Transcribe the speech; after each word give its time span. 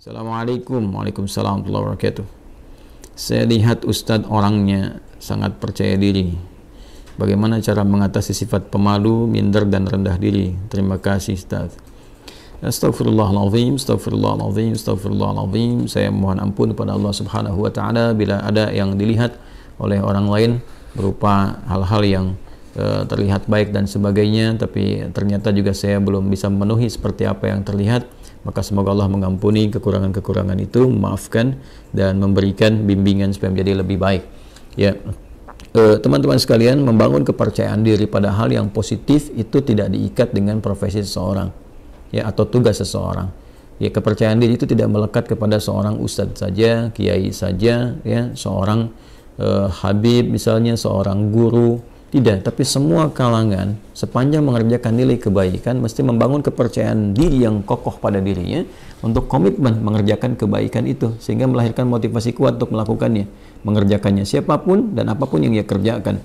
Assalamualaikum. 0.00 0.96
Waalaikumsalam 0.96 1.60
warahmatullahi 1.60 1.84
wabarakatuh. 1.92 2.24
Saya 3.12 3.44
lihat 3.44 3.84
Ustadz 3.84 4.32
orangnya 4.32 5.04
sangat 5.20 5.60
percaya 5.60 5.92
diri. 6.00 6.40
Bagaimana 7.20 7.60
cara 7.60 7.84
mengatasi 7.84 8.32
sifat 8.32 8.72
pemalu, 8.72 9.28
minder 9.28 9.68
dan 9.68 9.84
rendah 9.84 10.16
diri? 10.16 10.56
Terima 10.72 10.96
kasih 10.96 11.36
Ustadz. 11.36 11.76
Astaghfirullahaladzim, 12.64 13.76
astaghfirullahaladzim, 13.76 14.72
astaghfirullahaladzim. 14.72 15.84
Saya 15.84 16.08
mohon 16.08 16.40
ampun 16.40 16.72
kepada 16.72 16.96
Allah 16.96 17.12
subhanahu 17.12 17.60
wa 17.60 17.68
ta'ala. 17.68 18.16
Bila 18.16 18.40
ada 18.40 18.72
yang 18.72 18.96
dilihat 18.96 19.36
oleh 19.76 20.00
orang 20.00 20.32
lain 20.32 20.50
Berupa 20.96 21.60
hal-hal 21.68 22.02
yang 22.08 22.26
uh, 22.80 23.04
terlihat 23.04 23.52
baik 23.52 23.76
dan 23.76 23.84
sebagainya 23.84 24.56
Tapi 24.56 25.12
ternyata 25.12 25.52
juga 25.52 25.76
saya 25.76 26.00
belum 26.00 26.32
bisa 26.32 26.48
memenuhi 26.48 26.88
seperti 26.88 27.28
apa 27.28 27.52
yang 27.52 27.62
terlihat 27.68 28.08
maka 28.40 28.64
semoga 28.64 28.96
Allah 28.96 29.08
mengampuni 29.12 29.68
kekurangan-kekurangan 29.68 30.56
itu, 30.60 30.88
memaafkan 30.88 31.60
dan 31.92 32.16
memberikan 32.16 32.88
bimbingan 32.88 33.36
supaya 33.36 33.52
menjadi 33.52 33.84
lebih 33.84 34.00
baik. 34.00 34.22
Ya, 34.80 34.96
teman-teman 35.74 36.40
e, 36.40 36.42
sekalian, 36.42 36.80
membangun 36.80 37.22
kepercayaan 37.22 37.84
diri 37.84 38.08
pada 38.08 38.32
hal 38.32 38.48
yang 38.48 38.72
positif 38.72 39.28
itu 39.36 39.60
tidak 39.60 39.92
diikat 39.92 40.32
dengan 40.32 40.64
profesi 40.64 41.04
seseorang, 41.04 41.52
ya 42.08 42.24
atau 42.26 42.48
tugas 42.48 42.80
seseorang. 42.80 43.28
Ya, 43.80 43.88
kepercayaan 43.92 44.40
diri 44.40 44.56
itu 44.56 44.68
tidak 44.68 44.88
melekat 44.92 45.24
kepada 45.28 45.56
seorang 45.56 46.00
ustadz 46.00 46.40
saja, 46.40 46.92
kiai 46.92 47.32
saja, 47.32 47.96
ya, 48.04 48.20
seorang 48.32 48.88
e, 49.36 49.46
habib 49.84 50.32
misalnya, 50.32 50.80
seorang 50.80 51.28
guru, 51.28 51.80
tidak, 52.10 52.42
tapi 52.42 52.66
semua 52.66 53.06
kalangan 53.14 53.78
sepanjang 53.94 54.42
mengerjakan 54.42 54.98
nilai 54.98 55.14
kebaikan 55.14 55.78
mesti 55.78 56.02
membangun 56.02 56.42
kepercayaan 56.42 57.14
diri 57.14 57.46
yang 57.46 57.62
kokoh 57.62 58.02
pada 58.02 58.18
dirinya 58.18 58.66
untuk 58.98 59.30
komitmen 59.30 59.78
mengerjakan 59.78 60.34
kebaikan 60.34 60.90
itu 60.90 61.14
sehingga 61.22 61.46
melahirkan 61.46 61.86
motivasi 61.86 62.34
kuat 62.34 62.58
untuk 62.58 62.74
melakukannya, 62.74 63.30
mengerjakannya 63.62 64.26
siapa 64.26 64.58
pun 64.58 64.90
dan 64.98 65.14
apa 65.14 65.22
pun 65.22 65.38
yang 65.38 65.54
ia 65.54 65.62
kerjakan. 65.62 66.18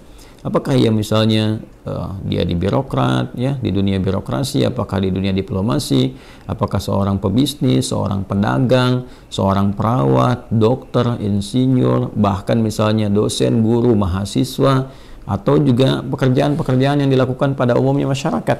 Apakah 0.45 0.77
ia 0.77 0.93
misalnya 0.93 1.57
uh, 1.89 2.17
dia 2.21 2.45
di 2.45 2.53
birokrat 2.53 3.33
ya, 3.33 3.57
di 3.57 3.69
dunia 3.73 3.97
birokrasi, 3.97 4.61
apakah 4.65 5.01
di 5.01 5.09
dunia 5.09 5.33
diplomasi, 5.33 6.13
apakah 6.45 6.77
seorang 6.77 7.17
pebisnis, 7.17 7.89
seorang 7.89 8.25
pedagang, 8.25 9.09
seorang 9.29 9.73
perawat, 9.73 10.49
dokter, 10.53 11.17
insinyur, 11.17 12.13
bahkan 12.13 12.61
misalnya 12.61 13.09
dosen, 13.09 13.65
guru, 13.65 13.97
mahasiswa, 13.97 14.89
atau 15.25 15.57
juga 15.57 16.05
pekerjaan-pekerjaan 16.05 17.01
yang 17.01 17.09
dilakukan 17.09 17.57
pada 17.57 17.73
umumnya 17.73 18.05
masyarakat. 18.09 18.57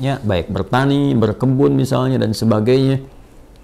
Ya 0.00 0.16
baik 0.24 0.48
bertani 0.48 1.12
berkebun 1.12 1.76
misalnya 1.76 2.16
dan 2.16 2.32
sebagainya. 2.32 3.04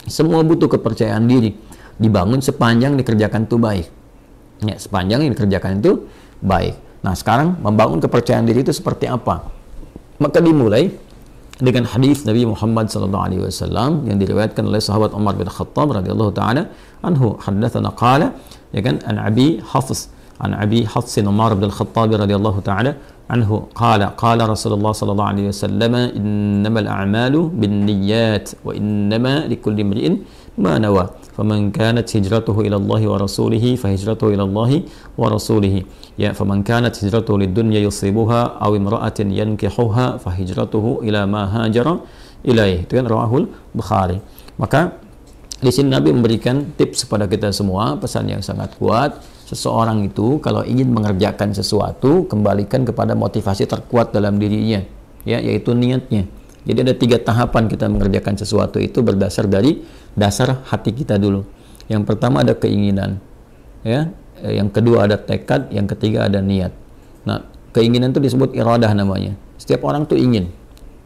Semua 0.07 0.45
butuh 0.45 0.69
kepercayaan 0.69 1.25
diri. 1.25 1.57
Dibangun 1.97 2.45
sepanjang 2.45 2.95
dikerjakan 3.01 3.49
itu 3.49 3.57
baik. 3.57 3.87
Ya 4.69 4.77
sepanjang 4.77 5.25
yang 5.25 5.33
dikerjakan 5.33 5.81
itu 5.81 6.07
baik. 6.45 6.77
Nah 7.01 7.17
sekarang 7.17 7.57
membangun 7.65 8.05
kepercayaan 8.05 8.45
diri 8.45 8.61
itu 8.61 8.73
seperti 8.77 9.09
apa? 9.09 9.49
Maka 10.21 10.45
dimulai 10.45 10.93
dengan 11.57 11.89
hadis 11.89 12.29
Nabi 12.29 12.45
Muhammad 12.45 12.93
sallallahu 12.93 13.25
alaihi 13.33 13.43
wasallam 13.49 14.05
yang 14.05 14.21
diriwayatkan 14.21 14.61
oleh 14.61 14.77
sahabat 14.77 15.17
Umar 15.17 15.41
bin 15.41 15.49
Khattab 15.49 15.89
radhiyallahu 15.89 16.37
taala 16.37 16.69
anhu. 17.01 17.41
Haddatsana 17.41 17.97
qala 17.97 18.37
ya 18.77 18.85
kan 18.85 19.01
an 19.09 19.17
Abi 19.17 19.65
Hafs 19.65 20.13
عن 20.41 20.51
أبي 20.55 20.87
حفص 20.87 21.19
عمر 21.19 21.55
بن 21.55 21.65
الخطاب 21.65 22.13
رضي 22.13 22.35
الله 22.37 22.57
تعالى 22.61 22.93
عنه 23.31 23.51
قال 23.75 24.03
قال 24.17 24.39
رسول 24.39 24.73
الله 24.79 24.93
صلى 24.93 25.11
الله 25.13 25.29
عليه 25.33 25.47
وسلم 25.49 25.95
إنما 25.95 26.79
الأعمال 26.81 27.35
بالنيات 27.61 28.47
وإنما 28.65 29.51
لكل 29.51 29.77
امرئ 29.81 30.07
ما 30.59 30.79
نوى. 30.79 31.05
فمن 31.37 31.69
كانت 31.69 32.07
هجرته 32.17 32.57
إلى 32.61 32.77
الله 32.77 33.03
ورسوله 33.13 33.65
فهجرته 33.77 34.27
إلى 34.35 34.45
الله 34.49 34.71
ورسوله. 35.21 35.75
يا 36.17 36.33
فمن 36.33 36.65
كانت 36.65 36.95
هجرته 37.05 37.33
للدنيا 37.39 37.81
يصيبها 37.93 38.43
أو 38.65 38.77
امرأة 38.77 39.19
ينكحها 39.21 40.07
فهجرته 40.17 40.85
إلى 41.03 41.21
ما 41.27 41.43
هاجر 41.45 41.87
إليه. 42.47 42.89
Itu 42.89 42.97
kan 42.97 43.05
rawahul 43.05 43.53
maka 44.57 44.97
di 45.61 45.69
sini 45.69 45.93
Nabi 45.93 46.13
memberikan 46.13 46.73
tips 46.77 47.05
kepada 47.05 47.29
kita 47.29 47.53
semua 47.53 48.01
pesan 48.01 48.33
yang 48.33 48.41
sangat 48.41 48.73
kuat. 48.81 49.36
Seseorang 49.47 50.03
itu 50.03 50.43
kalau 50.43 50.67
ingin 50.67 50.91
mengerjakan 50.91 51.55
sesuatu 51.55 52.27
kembalikan 52.27 52.83
kepada 52.83 53.15
motivasi 53.15 53.71
terkuat 53.71 54.11
dalam 54.11 54.43
dirinya 54.43 54.83
ya 55.23 55.39
yaitu 55.39 55.71
niatnya. 55.71 56.27
Jadi 56.67 56.79
ada 56.83 56.95
tiga 56.99 57.23
tahapan 57.23 57.71
kita 57.71 57.87
mengerjakan 57.87 58.35
sesuatu 58.35 58.83
itu 58.83 58.99
berdasar 59.07 59.47
dari 59.47 59.87
dasar 60.19 60.67
hati 60.67 60.91
kita 60.91 61.15
dulu. 61.15 61.47
Yang 61.87 62.03
pertama 62.11 62.43
ada 62.43 62.59
keinginan 62.59 63.23
ya. 63.87 64.11
Yang 64.43 64.69
kedua 64.83 65.07
ada 65.09 65.17
tekad 65.17 65.71
yang 65.71 65.87
ketiga 65.87 66.27
ada 66.27 66.43
niat. 66.43 66.75
Nah 67.23 67.47
keinginan 67.71 68.11
itu 68.11 68.19
disebut 68.19 68.51
iradah 68.53 68.91
namanya. 68.99 69.39
Setiap 69.63 69.87
orang 69.87 70.11
tuh 70.11 70.19
ingin 70.19 70.51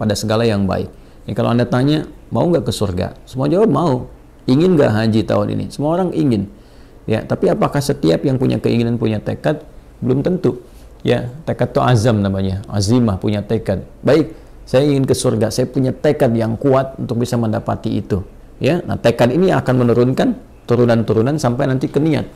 pada 0.00 0.16
segala 0.16 0.48
yang 0.48 0.64
baik. 0.64 0.88
Ya, 1.28 1.36
kalau 1.36 1.52
anda 1.52 1.68
tanya 1.68 2.08
mau 2.32 2.48
nggak 2.48 2.64
ke 2.64 2.72
surga? 2.72 3.12
Semua 3.28 3.52
jawab 3.52 3.68
mau. 3.68 4.08
Ingin 4.48 4.80
nggak 4.80 4.90
haji 4.96 5.20
tahun 5.28 5.46
ini? 5.60 5.64
Semua 5.68 6.00
orang 6.00 6.16
ingin 6.16 6.48
Ya, 7.08 7.24
tapi 7.24 7.48
apakah 7.48 7.80
setiap 7.80 8.24
yang 8.24 8.36
punya 8.36 8.60
keinginan 8.60 9.00
punya 9.00 9.20
tekad? 9.20 9.64
Belum 10.00 10.20
tentu. 10.20 10.60
Ya, 11.00 11.32
tekad 11.48 11.72
itu 11.72 11.80
azam 11.80 12.20
namanya, 12.20 12.60
azimah 12.68 13.16
punya 13.16 13.40
tekad. 13.40 13.88
Baik, 14.04 14.36
saya 14.68 14.84
ingin 14.84 15.08
ke 15.08 15.16
surga, 15.16 15.48
saya 15.48 15.64
punya 15.66 15.96
tekad 15.96 16.36
yang 16.36 16.60
kuat 16.60 17.00
untuk 17.00 17.24
bisa 17.24 17.40
mendapati 17.40 18.04
itu. 18.04 18.20
Ya, 18.60 18.84
nah 18.84 19.00
tekad 19.00 19.32
ini 19.32 19.48
akan 19.48 19.74
menurunkan 19.86 20.36
turunan-turunan 20.68 21.40
sampai 21.40 21.72
nanti 21.72 21.88
ke 21.88 21.96
niat. 21.96 22.28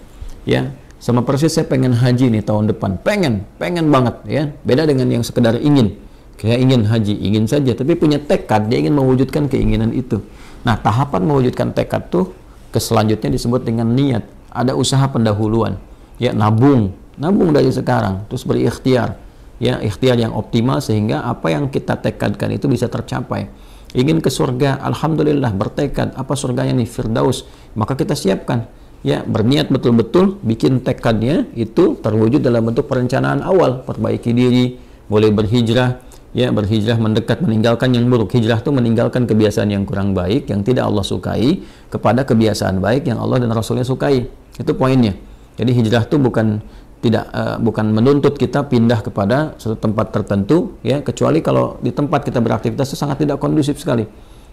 Ya, 0.48 0.72
sama 0.96 1.20
persis 1.20 1.52
saya 1.52 1.68
pengen 1.68 1.92
haji 1.92 2.32
nih 2.32 2.40
tahun 2.40 2.72
depan, 2.72 3.04
pengen, 3.04 3.44
pengen 3.60 3.92
banget 3.92 4.16
ya. 4.24 4.42
Beda 4.64 4.88
dengan 4.88 5.12
yang 5.12 5.20
sekedar 5.20 5.60
ingin. 5.60 6.00
Kayak 6.40 6.58
ingin 6.64 6.82
haji, 6.88 7.14
ingin 7.14 7.44
saja, 7.46 7.72
tapi 7.76 7.94
punya 7.94 8.18
tekad, 8.18 8.66
dia 8.66 8.80
ingin 8.80 8.96
mewujudkan 8.96 9.46
keinginan 9.46 9.94
itu. 9.94 10.18
Nah, 10.64 10.74
tahapan 10.80 11.22
mewujudkan 11.28 11.76
tekad 11.76 12.08
tuh 12.08 12.32
ke 12.74 12.82
selanjutnya 12.82 13.30
disebut 13.30 13.62
dengan 13.62 13.92
niat 13.94 14.33
ada 14.54 14.78
usaha 14.78 15.02
pendahuluan. 15.10 15.76
Ya 16.22 16.30
nabung. 16.30 16.94
Nabung 17.18 17.50
dari 17.50 17.68
sekarang. 17.74 18.24
Terus 18.30 18.46
berikhtiar. 18.46 19.18
Ya 19.58 19.82
ikhtiar 19.82 20.18
yang 20.18 20.30
optimal 20.34 20.78
sehingga 20.78 21.26
apa 21.26 21.50
yang 21.50 21.66
kita 21.68 21.98
tekadkan 21.98 22.54
itu 22.54 22.70
bisa 22.70 22.86
tercapai. 22.86 23.50
Ingin 23.94 24.22
ke 24.22 24.30
surga 24.30 24.78
alhamdulillah 24.82 25.50
bertekad. 25.54 26.14
Apa 26.14 26.38
surganya 26.38 26.74
nih? 26.74 26.86
Firdaus. 26.86 27.46
Maka 27.74 27.98
kita 27.98 28.14
siapkan. 28.14 28.70
Ya 29.04 29.20
berniat 29.20 29.68
betul-betul 29.68 30.40
bikin 30.40 30.80
tekadnya 30.80 31.44
itu 31.52 32.00
terwujud 32.00 32.40
dalam 32.40 32.64
bentuk 32.64 32.88
perencanaan 32.88 33.44
awal. 33.44 33.84
Perbaiki 33.84 34.32
diri 34.32 34.80
boleh 35.10 35.28
berhijrah 35.28 36.13
ya 36.34 36.50
berhijrah 36.50 36.98
mendekat 36.98 37.40
meninggalkan 37.40 37.94
yang 37.94 38.10
buruk 38.10 38.34
hijrah 38.34 38.58
itu 38.58 38.74
meninggalkan 38.74 39.24
kebiasaan 39.24 39.70
yang 39.70 39.86
kurang 39.86 40.12
baik 40.12 40.50
yang 40.50 40.66
tidak 40.66 40.90
Allah 40.90 41.06
sukai 41.06 41.62
kepada 41.88 42.26
kebiasaan 42.26 42.82
baik 42.82 43.06
yang 43.06 43.22
Allah 43.22 43.40
dan 43.40 43.54
Rasulnya 43.54 43.86
sukai 43.86 44.26
itu 44.58 44.72
poinnya. 44.74 45.14
Jadi 45.54 45.70
hijrah 45.70 46.04
itu 46.10 46.18
bukan 46.18 46.58
tidak 46.98 47.30
uh, 47.30 47.56
bukan 47.62 47.94
menuntut 47.94 48.34
kita 48.34 48.66
pindah 48.66 49.04
kepada 49.04 49.54
suatu 49.60 49.78
tempat 49.78 50.10
tertentu 50.10 50.74
ya 50.82 51.04
kecuali 51.04 51.38
kalau 51.44 51.78
di 51.78 51.94
tempat 51.94 52.26
kita 52.26 52.42
beraktivitas 52.42 52.90
itu 52.90 52.98
sangat 52.98 53.22
tidak 53.22 53.38
kondusif 53.38 53.78
sekali. 53.78 54.04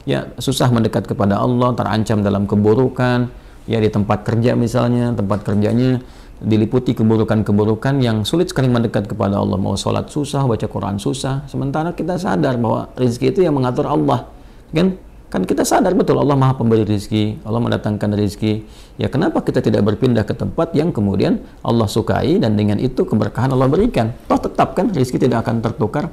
Ya, 0.01 0.33
susah 0.41 0.73
mendekat 0.73 1.05
kepada 1.05 1.37
Allah, 1.37 1.77
terancam 1.77 2.25
dalam 2.25 2.49
keburukan, 2.49 3.29
ya 3.69 3.77
di 3.77 3.85
tempat 3.85 4.25
kerja 4.25 4.57
misalnya, 4.57 5.13
tempat 5.13 5.45
kerjanya 5.45 6.01
diliputi 6.41 6.97
keburukan-keburukan 6.97 8.01
yang 8.01 8.25
sulit 8.25 8.49
sekali 8.49 8.67
mendekat 8.67 9.05
kepada 9.05 9.37
Allah. 9.37 9.61
Mau 9.61 9.77
sholat 9.77 10.09
susah, 10.09 10.43
baca 10.49 10.65
Quran 10.65 10.97
susah. 10.97 11.45
Sementara 11.45 11.93
kita 11.93 12.17
sadar 12.17 12.57
bahwa 12.57 12.89
rezeki 12.97 13.37
itu 13.37 13.39
yang 13.45 13.53
mengatur 13.53 13.85
Allah. 13.85 14.27
Kan 14.73 14.97
Kan 15.31 15.47
kita 15.47 15.63
sadar 15.63 15.95
betul 15.95 16.19
Allah 16.19 16.35
Maha 16.35 16.59
Pemberi 16.59 16.83
rizki, 16.83 17.39
Allah 17.47 17.63
mendatangkan 17.63 18.19
rizki. 18.19 18.67
Ya 18.99 19.07
kenapa 19.07 19.39
kita 19.39 19.63
tidak 19.63 19.87
berpindah 19.87 20.27
ke 20.27 20.35
tempat 20.35 20.75
yang 20.75 20.91
kemudian 20.91 21.39
Allah 21.63 21.87
sukai 21.87 22.35
dan 22.35 22.59
dengan 22.59 22.75
itu 22.83 23.07
keberkahan 23.07 23.47
Allah 23.55 23.71
berikan. 23.71 24.11
Toh 24.27 24.35
tetap 24.35 24.75
kan 24.75 24.91
rizki 24.91 25.15
tidak 25.15 25.47
akan 25.47 25.63
tertukar, 25.63 26.11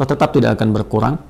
toh 0.00 0.08
tetap 0.08 0.32
tidak 0.32 0.56
akan 0.56 0.72
berkurang. 0.72 1.20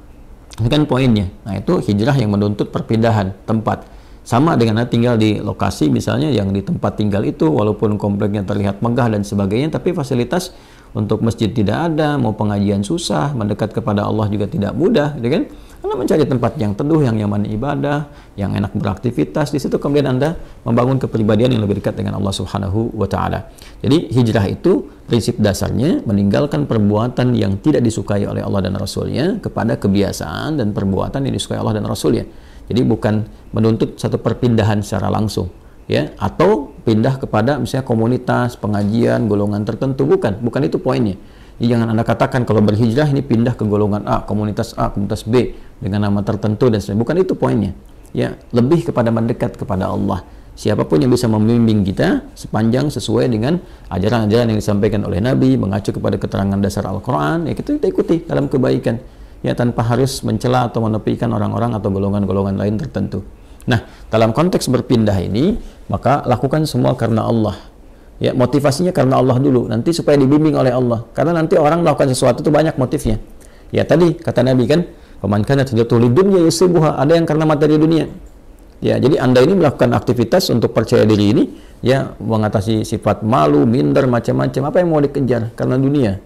Ini 0.63 0.71
kan 0.71 0.87
poinnya. 0.87 1.27
Nah 1.43 1.59
itu 1.59 1.83
hijrah 1.83 2.15
yang 2.15 2.31
menuntut 2.31 2.71
perpindahan 2.71 3.35
tempat. 3.51 3.98
Sama 4.29 4.61
dengan 4.61 4.85
tinggal 4.85 5.17
di 5.17 5.41
lokasi 5.41 5.89
misalnya 5.89 6.29
yang 6.29 6.53
di 6.53 6.61
tempat 6.61 7.01
tinggal 7.01 7.25
itu 7.25 7.49
walaupun 7.49 7.97
kompleknya 7.97 8.45
terlihat 8.45 8.85
megah 8.85 9.09
dan 9.09 9.25
sebagainya 9.25 9.81
tapi 9.81 9.97
fasilitas 9.97 10.53
untuk 10.93 11.25
masjid 11.25 11.49
tidak 11.49 11.89
ada, 11.89 12.21
mau 12.21 12.37
pengajian 12.37 12.85
susah, 12.85 13.33
mendekat 13.33 13.73
kepada 13.73 14.05
Allah 14.05 14.29
juga 14.29 14.45
tidak 14.45 14.77
mudah, 14.77 15.17
gitu 15.17 15.33
kan? 15.33 15.43
Anda 15.79 15.95
mencari 15.95 16.25
tempat 16.29 16.53
yang 16.61 16.77
teduh, 16.77 17.01
yang 17.01 17.17
nyaman 17.17 17.49
ibadah, 17.49 18.13
yang 18.37 18.53
enak 18.53 18.77
beraktivitas. 18.77 19.49
Di 19.49 19.65
situ 19.65 19.81
kemudian 19.81 20.11
Anda 20.13 20.37
membangun 20.67 21.01
kepribadian 21.01 21.57
yang 21.57 21.65
lebih 21.65 21.81
dekat 21.81 21.97
dengan 21.97 22.21
Allah 22.21 22.35
Subhanahu 22.35 22.93
wa 23.01 23.09
taala. 23.09 23.49
Jadi 23.81 24.13
hijrah 24.13 24.45
itu 24.45 24.93
prinsip 25.09 25.41
dasarnya 25.41 26.05
meninggalkan 26.05 26.69
perbuatan 26.69 27.33
yang 27.33 27.57
tidak 27.65 27.81
disukai 27.81 28.29
oleh 28.29 28.45
Allah 28.45 28.69
dan 28.69 28.77
Rasulnya 28.77 29.41
kepada 29.41 29.81
kebiasaan 29.81 30.61
dan 30.61 30.77
perbuatan 30.77 31.25
yang 31.25 31.33
disukai 31.33 31.57
Allah 31.57 31.79
dan 31.79 31.89
Rasulnya. 31.89 32.48
Jadi 32.69 32.81
bukan 32.85 33.25
menuntut 33.57 33.97
satu 33.97 34.21
perpindahan 34.21 34.85
secara 34.85 35.09
langsung 35.09 35.49
ya 35.89 36.13
atau 36.21 36.77
pindah 36.85 37.17
kepada 37.17 37.57
misalnya 37.57 37.89
komunitas, 37.89 38.61
pengajian, 38.61 39.27
golongan 39.27 39.65
tertentu 39.65 40.05
bukan, 40.05 40.37
bukan 40.39 40.61
itu 40.69 40.77
poinnya. 40.77 41.17
Jadi 41.59 41.75
jangan 41.75 41.91
Anda 41.91 42.05
katakan 42.07 42.47
kalau 42.47 42.63
berhijrah 42.63 43.11
ini 43.11 43.25
pindah 43.25 43.59
ke 43.59 43.67
golongan 43.67 44.07
A, 44.07 44.23
komunitas 44.23 44.79
A, 44.79 44.95
komunitas 44.95 45.27
B 45.27 45.59
dengan 45.83 46.07
nama 46.07 46.23
tertentu 46.23 46.71
dan 46.71 46.79
sebagainya. 46.79 47.03
Bukan 47.03 47.17
itu 47.19 47.35
poinnya. 47.35 47.73
Ya, 48.15 48.39
lebih 48.55 48.87
kepada 48.89 49.11
mendekat 49.11 49.59
kepada 49.59 49.91
Allah. 49.91 50.23
Siapa 50.59 50.87
pun 50.87 51.03
yang 51.03 51.11
bisa 51.11 51.27
membimbing 51.27 51.83
kita 51.83 52.31
sepanjang 52.35 52.91
sesuai 52.91 53.31
dengan 53.31 53.59
ajaran-ajaran 53.91 54.55
yang 54.55 54.59
disampaikan 54.59 55.07
oleh 55.07 55.23
Nabi, 55.23 55.55
mengacu 55.55 55.95
kepada 55.95 56.19
keterangan 56.19 56.59
dasar 56.59 56.87
Al-Quran, 56.87 57.47
ya 57.47 57.55
kita, 57.55 57.79
kita 57.79 57.87
ikuti 57.91 58.17
dalam 58.27 58.51
kebaikan 58.51 58.99
ya 59.43 59.55
tanpa 59.55 59.87
harus 59.87 60.23
mencela 60.27 60.67
atau 60.67 60.83
menepikan 60.83 61.31
orang-orang 61.31 61.75
atau 61.79 61.89
golongan-golongan 61.91 62.59
lain 62.59 62.75
tertentu. 62.79 63.23
Nah, 63.69 63.85
dalam 64.09 64.33
konteks 64.33 64.67
berpindah 64.73 65.15
ini, 65.21 65.61
maka 65.93 66.25
lakukan 66.25 66.65
semua 66.65 66.97
karena 66.97 67.29
Allah. 67.29 67.55
Ya, 68.19 68.35
motivasinya 68.35 68.91
karena 68.91 69.21
Allah 69.21 69.39
dulu, 69.39 69.71
nanti 69.71 69.95
supaya 69.95 70.19
dibimbing 70.19 70.59
oleh 70.59 70.75
Allah. 70.75 71.07
Karena 71.15 71.39
nanti 71.39 71.55
orang 71.55 71.87
melakukan 71.87 72.11
sesuatu 72.11 72.43
itu 72.43 72.51
banyak 72.51 72.75
motifnya. 72.75 73.23
Ya, 73.71 73.87
tadi 73.87 74.17
kata 74.17 74.43
Nabi 74.43 74.65
kan, 74.67 74.89
"Faman 75.23 75.47
kana 75.47 75.63
hijratuhu 75.63 76.03
lidunya 76.03 76.43
yusibuha." 76.43 76.99
Ada 76.99 77.15
yang 77.15 77.29
karena 77.29 77.45
materi 77.47 77.79
dunia. 77.79 78.11
Ya, 78.83 78.99
jadi 78.99 79.23
Anda 79.23 79.45
ini 79.45 79.55
melakukan 79.55 79.95
aktivitas 79.95 80.51
untuk 80.51 80.75
percaya 80.75 81.03
diri 81.03 81.35
ini 81.35 81.43
ya 81.83 82.15
mengatasi 82.19 82.83
sifat 82.83 83.23
malu, 83.23 83.67
minder, 83.69 84.07
macam-macam. 84.11 84.63
Apa 84.71 84.77
yang 84.83 84.89
mau 84.91 85.03
dikejar? 85.03 85.55
Karena 85.55 85.79
dunia. 85.79 86.19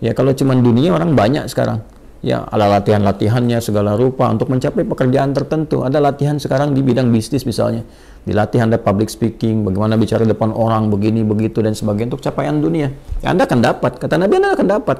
Ya, 0.00 0.12
kalau 0.12 0.32
cuma 0.36 0.56
dunia 0.56 0.96
orang 0.96 1.12
banyak 1.12 1.44
sekarang 1.48 1.84
ya 2.20 2.44
ada 2.48 2.68
latihan-latihannya 2.80 3.58
segala 3.64 3.96
rupa 3.96 4.28
untuk 4.28 4.52
mencapai 4.52 4.84
pekerjaan 4.84 5.32
tertentu. 5.32 5.84
Ada 5.84 6.00
latihan 6.00 6.36
sekarang 6.36 6.76
di 6.76 6.80
bidang 6.84 7.08
bisnis 7.08 7.44
misalnya. 7.48 7.84
Di 8.20 8.36
latihan 8.36 8.68
ada 8.68 8.76
public 8.76 9.08
speaking, 9.08 9.64
bagaimana 9.64 9.96
bicara 9.96 10.28
depan 10.28 10.52
orang, 10.52 10.92
begini, 10.92 11.24
begitu, 11.24 11.64
dan 11.64 11.72
sebagainya 11.72 12.16
untuk 12.16 12.22
capaian 12.24 12.60
dunia. 12.60 12.92
Ya, 13.24 13.32
anda 13.32 13.48
akan 13.48 13.64
dapat. 13.64 13.96
Kata 13.96 14.20
Nabi, 14.20 14.36
Anda 14.36 14.52
akan 14.52 14.68
dapat. 14.68 14.98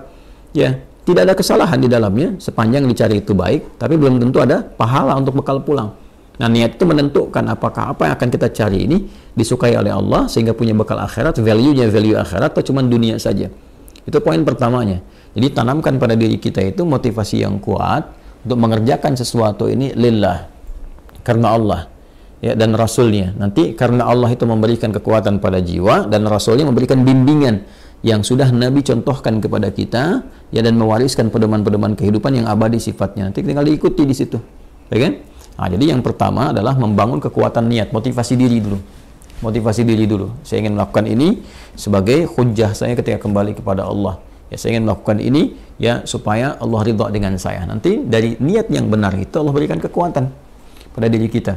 Ya, 0.56 0.80
tidak 1.04 1.28
ada 1.28 1.34
kesalahan 1.36 1.78
di 1.84 1.88
dalamnya 1.88 2.40
sepanjang 2.40 2.88
dicari 2.88 3.20
itu 3.20 3.36
baik, 3.36 3.76
tapi 3.76 4.00
belum 4.00 4.20
tentu 4.24 4.40
ada 4.40 4.64
pahala 4.64 5.20
untuk 5.20 5.36
bekal 5.36 5.60
pulang. 5.60 5.92
Nah, 6.40 6.48
niat 6.48 6.80
itu 6.80 6.88
menentukan 6.88 7.44
apakah 7.52 7.92
apa 7.92 8.08
yang 8.08 8.14
akan 8.16 8.28
kita 8.32 8.48
cari 8.48 8.88
ini 8.88 9.04
disukai 9.36 9.76
oleh 9.76 9.92
Allah 9.92 10.24
sehingga 10.24 10.56
punya 10.56 10.72
bekal 10.72 10.96
akhirat, 10.96 11.36
value-nya 11.36 11.92
value 11.92 12.16
akhirat 12.16 12.56
atau 12.56 12.64
cuma 12.64 12.80
dunia 12.80 13.20
saja. 13.20 13.52
Itu 14.08 14.24
poin 14.24 14.40
pertamanya. 14.40 15.04
Jadi 15.30 15.46
tanamkan 15.54 15.94
pada 16.02 16.18
diri 16.18 16.42
kita 16.42 16.58
itu 16.58 16.82
motivasi 16.82 17.46
yang 17.46 17.62
kuat 17.62 18.10
untuk 18.42 18.58
mengerjakan 18.58 19.14
sesuatu 19.14 19.70
ini 19.70 19.94
lillah 19.94 20.50
karena 21.22 21.54
Allah 21.54 21.80
ya 22.42 22.58
dan 22.58 22.74
rasulnya. 22.74 23.36
Nanti 23.38 23.78
karena 23.78 24.10
Allah 24.10 24.32
itu 24.34 24.42
memberikan 24.48 24.90
kekuatan 24.90 25.38
pada 25.38 25.62
jiwa 25.62 26.10
dan 26.10 26.26
rasulnya 26.26 26.66
memberikan 26.66 27.06
bimbingan 27.06 27.62
yang 28.00 28.24
sudah 28.24 28.48
Nabi 28.50 28.80
contohkan 28.80 29.38
kepada 29.38 29.70
kita 29.70 30.24
ya 30.50 30.60
dan 30.64 30.74
mewariskan 30.80 31.28
pedoman-pedoman 31.28 31.94
kehidupan 31.94 32.42
yang 32.42 32.46
abadi 32.50 32.80
sifatnya. 32.80 33.30
Nanti 33.30 33.44
tinggal 33.44 33.62
diikuti 33.62 34.02
di 34.08 34.16
situ. 34.16 34.40
Ya 34.90 34.98
kan? 34.98 35.12
Nah, 35.60 35.68
jadi 35.68 35.92
yang 35.92 36.00
pertama 36.00 36.56
adalah 36.56 36.72
membangun 36.74 37.20
kekuatan 37.20 37.68
niat, 37.68 37.92
motivasi 37.92 38.34
diri 38.34 38.64
dulu. 38.64 38.80
Motivasi 39.44 39.84
diri 39.84 40.08
dulu. 40.08 40.32
Saya 40.40 40.64
ingin 40.64 40.80
melakukan 40.80 41.04
ini 41.04 41.44
sebagai 41.76 42.24
hujah 42.24 42.72
saya 42.72 42.96
ketika 42.96 43.20
kembali 43.20 43.60
kepada 43.60 43.84
Allah 43.84 44.29
ya 44.50 44.56
saya 44.58 44.76
ingin 44.76 44.84
melakukan 44.90 45.22
ini 45.22 45.54
ya 45.78 46.02
supaya 46.04 46.58
Allah 46.58 46.80
ridha 46.84 47.06
dengan 47.08 47.38
saya. 47.38 47.64
Nanti 47.64 48.02
dari 48.02 48.36
niat 48.36 48.68
yang 48.68 48.90
benar 48.90 49.14
itu 49.16 49.32
Allah 49.38 49.54
berikan 49.54 49.78
kekuatan 49.78 50.28
pada 50.92 51.06
diri 51.06 51.30
kita. 51.30 51.56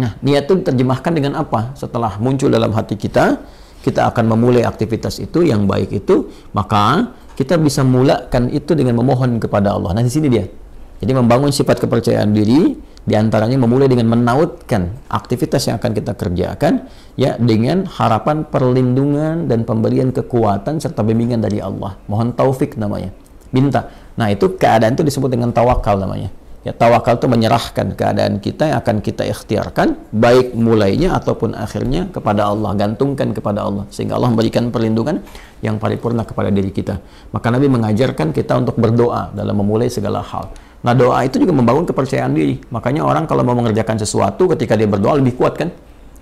Nah 0.00 0.16
niat 0.24 0.48
itu 0.48 0.64
terjemahkan 0.64 1.12
dengan 1.12 1.38
apa? 1.38 1.76
Setelah 1.76 2.16
muncul 2.18 2.48
dalam 2.48 2.72
hati 2.72 2.96
kita 2.96 3.44
kita 3.84 4.10
akan 4.10 4.34
memulai 4.34 4.66
aktivitas 4.66 5.22
itu 5.22 5.46
yang 5.46 5.70
baik 5.70 5.94
itu 5.94 6.26
maka 6.50 7.14
kita 7.38 7.54
bisa 7.60 7.86
mulakan 7.86 8.50
itu 8.50 8.72
dengan 8.72 8.98
memohon 8.98 9.38
kepada 9.38 9.76
Allah. 9.76 9.94
Nah 9.94 10.02
di 10.02 10.10
sini 10.10 10.26
dia. 10.32 10.48
Jadi 10.96 11.12
membangun 11.12 11.52
sifat 11.52 11.76
kepercayaan 11.84 12.32
diri 12.32 12.72
di 13.06 13.14
antaranya 13.14 13.54
memulai 13.54 13.86
dengan 13.86 14.10
menautkan 14.10 14.90
aktivitas 15.06 15.70
yang 15.70 15.78
akan 15.78 15.94
kita 15.94 16.18
kerjakan 16.18 16.90
ya 17.14 17.38
dengan 17.38 17.86
harapan 17.86 18.42
perlindungan 18.42 19.46
dan 19.46 19.62
pemberian 19.62 20.10
kekuatan 20.10 20.82
serta 20.82 21.06
bimbingan 21.06 21.38
dari 21.38 21.62
Allah. 21.62 21.94
Mohon 22.10 22.34
taufik 22.34 22.74
namanya. 22.74 23.14
Minta. 23.54 23.94
Nah, 24.18 24.26
itu 24.34 24.58
keadaan 24.58 24.98
itu 24.98 25.06
disebut 25.06 25.30
dengan 25.30 25.54
tawakal 25.54 26.02
namanya. 26.02 26.34
Ya, 26.66 26.74
tawakal 26.74 27.14
itu 27.14 27.30
menyerahkan 27.30 27.94
keadaan 27.94 28.42
kita 28.42 28.74
yang 28.74 28.82
akan 28.82 28.98
kita 28.98 29.22
ikhtiarkan 29.22 30.10
baik 30.10 30.58
mulainya 30.58 31.14
ataupun 31.14 31.54
akhirnya 31.54 32.10
kepada 32.10 32.50
Allah, 32.50 32.74
gantungkan 32.74 33.30
kepada 33.30 33.62
Allah 33.62 33.86
sehingga 33.94 34.18
Allah 34.18 34.34
memberikan 34.34 34.74
perlindungan 34.74 35.22
yang 35.62 35.78
paripurna 35.78 36.26
kepada 36.26 36.50
diri 36.50 36.74
kita. 36.74 36.98
Maka 37.30 37.54
Nabi 37.54 37.70
mengajarkan 37.70 38.34
kita 38.34 38.58
untuk 38.58 38.82
berdoa 38.82 39.30
dalam 39.30 39.54
memulai 39.54 39.86
segala 39.86 40.26
hal. 40.26 40.50
Nah 40.84 40.92
doa 40.92 41.24
itu 41.24 41.40
juga 41.40 41.56
membangun 41.56 41.88
kepercayaan 41.88 42.32
diri. 42.36 42.60
Makanya 42.68 43.06
orang 43.06 43.24
kalau 43.24 43.46
mau 43.46 43.56
mengerjakan 43.56 43.96
sesuatu 43.96 44.50
ketika 44.52 44.76
dia 44.76 44.84
berdoa 44.90 45.16
lebih 45.16 45.38
kuat 45.38 45.56
kan? 45.56 45.72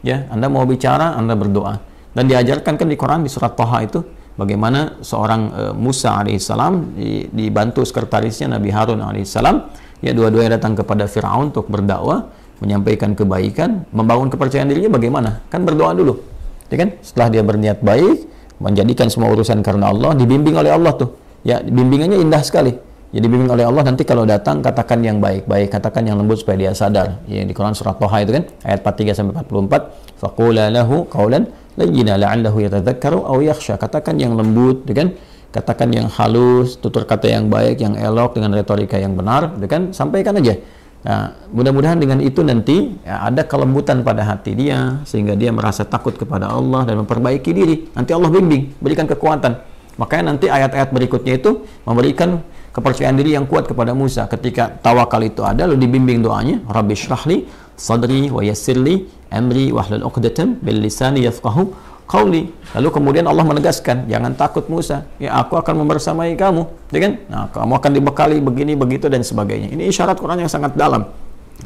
Ya, 0.05 0.29
Anda 0.31 0.53
mau 0.53 0.63
bicara, 0.69 1.17
Anda 1.17 1.35
berdoa. 1.35 1.81
Dan 2.15 2.31
diajarkan 2.31 2.79
kan 2.79 2.87
di 2.87 2.95
Quran 2.95 3.27
di 3.27 3.31
surat 3.33 3.59
Toha 3.59 3.83
itu 3.83 4.05
bagaimana 4.39 5.03
seorang 5.03 5.43
uh, 5.51 5.73
Musa 5.75 6.15
alaihissalam 6.15 6.95
dibantu 7.35 7.83
sekretarisnya 7.83 8.55
Nabi 8.55 8.71
Harun 8.71 9.03
alaihissalam 9.03 9.57
ya 9.99 10.15
dua-duanya 10.15 10.61
datang 10.61 10.79
kepada 10.79 11.11
Firaun 11.11 11.51
untuk 11.51 11.67
berdakwah, 11.67 12.31
menyampaikan 12.63 13.19
kebaikan, 13.19 13.89
membangun 13.91 14.31
kepercayaan 14.31 14.71
dirinya 14.71 14.95
bagaimana? 14.95 15.31
Kan 15.51 15.67
berdoa 15.67 15.91
dulu. 15.97 16.23
Ya 16.71 16.77
kan? 16.79 16.95
Setelah 17.03 17.29
dia 17.35 17.43
berniat 17.43 17.83
baik, 17.83 18.31
menjadikan 18.63 19.11
semua 19.11 19.33
urusan 19.35 19.65
karena 19.65 19.91
Allah, 19.91 20.15
dibimbing 20.15 20.55
oleh 20.55 20.71
Allah 20.71 20.95
tuh. 20.95 21.11
Ya, 21.45 21.61
bimbingannya 21.61 22.23
indah 22.23 22.41
sekali 22.41 22.73
jadi 23.15 23.31
bimbing 23.31 23.47
oleh 23.47 23.63
Allah 23.63 23.87
nanti 23.87 24.03
kalau 24.03 24.27
datang 24.27 24.59
katakan 24.59 24.99
yang 25.07 25.23
baik-baik, 25.23 25.71
katakan 25.71 26.03
yang 26.03 26.19
lembut 26.19 26.43
supaya 26.43 26.67
dia 26.67 26.75
sadar. 26.75 27.23
Ya, 27.31 27.47
di 27.47 27.55
Quran 27.55 27.71
surat 27.71 27.95
Toha 27.95 28.27
itu 28.27 28.35
kan 28.35 28.45
ayat 28.67 28.83
43 28.83 29.15
sampai 29.15 29.33
44, 29.39 30.19
faqula 30.19 30.67
lahu 30.75 31.07
qawlan 31.07 31.47
layyina 31.79 32.19
la'allahu 32.19 32.59
yatadzakkaru 32.67 33.23
aw 33.23 33.39
yakhsha. 33.39 33.79
Katakan 33.79 34.19
yang 34.19 34.35
lembut, 34.35 34.83
ya 34.91 34.95
kan? 34.99 35.09
Katakan 35.55 35.95
yang 35.95 36.11
halus, 36.11 36.75
tutur 36.83 37.07
kata 37.07 37.31
yang 37.31 37.47
baik, 37.47 37.79
yang 37.79 37.95
elok 37.95 38.35
dengan 38.35 38.51
retorika 38.51 38.99
yang 38.99 39.15
benar, 39.15 39.55
ya 39.63 39.69
kan? 39.71 39.95
Sampaikan 39.95 40.35
aja. 40.43 40.59
Nah, 41.07 41.39
mudah-mudahan 41.55 42.03
dengan 42.03 42.19
itu 42.19 42.43
nanti 42.43 42.99
ya, 43.07 43.31
ada 43.31 43.47
kelembutan 43.47 44.03
pada 44.03 44.27
hati 44.27 44.59
dia 44.59 45.05
sehingga 45.07 45.39
dia 45.39 45.55
merasa 45.55 45.87
takut 45.87 46.19
kepada 46.19 46.51
Allah 46.51 46.83
dan 46.83 46.99
memperbaiki 47.07 47.51
diri. 47.55 47.87
Nanti 47.95 48.11
Allah 48.11 48.27
bimbing, 48.27 48.75
berikan 48.83 49.07
kekuatan. 49.07 49.55
Makanya 50.03 50.35
nanti 50.35 50.51
ayat-ayat 50.51 50.91
berikutnya 50.91 51.39
itu 51.39 51.63
memberikan 51.87 52.43
kepercayaan 52.75 53.15
diri 53.15 53.39
yang 53.39 53.47
kuat 53.47 53.71
kepada 53.71 53.95
Musa. 53.95 54.27
Ketika 54.27 54.75
tawakal 54.83 55.23
itu 55.23 55.47
ada 55.47 55.71
lalu 55.71 55.87
dibimbing 55.87 56.27
doanya 56.27 56.59
Rabbi 56.67 56.99
syrahli 56.99 57.47
sadri 57.79 58.27
wa 58.35 58.43
yassirli 58.43 59.07
amri 59.31 59.71
wahlul 59.71 60.11
uqdatam 60.11 60.59
bil 60.59 60.83
lisani 60.83 61.23
yafqahu 61.23 61.71
qawli. 62.11 62.51
Lalu 62.75 62.89
kemudian 62.91 63.25
Allah 63.31 63.47
menegaskan 63.47 64.11
jangan 64.11 64.35
takut 64.35 64.67
Musa. 64.67 65.07
Ya 65.23 65.39
aku 65.39 65.55
akan 65.55 65.87
membersamai 65.87 66.35
kamu. 66.35 66.67
Ya 66.91 66.99
kan? 66.99 67.13
Nah, 67.31 67.47
kamu 67.55 67.73
akan 67.79 67.91
dibekali 67.95 68.37
begini 68.43 68.75
begitu 68.75 69.07
dan 69.07 69.23
sebagainya. 69.23 69.71
Ini 69.71 69.89
isyarat 69.95 70.19
Quran 70.19 70.43
yang 70.43 70.51
sangat 70.51 70.75
dalam. 70.75 71.07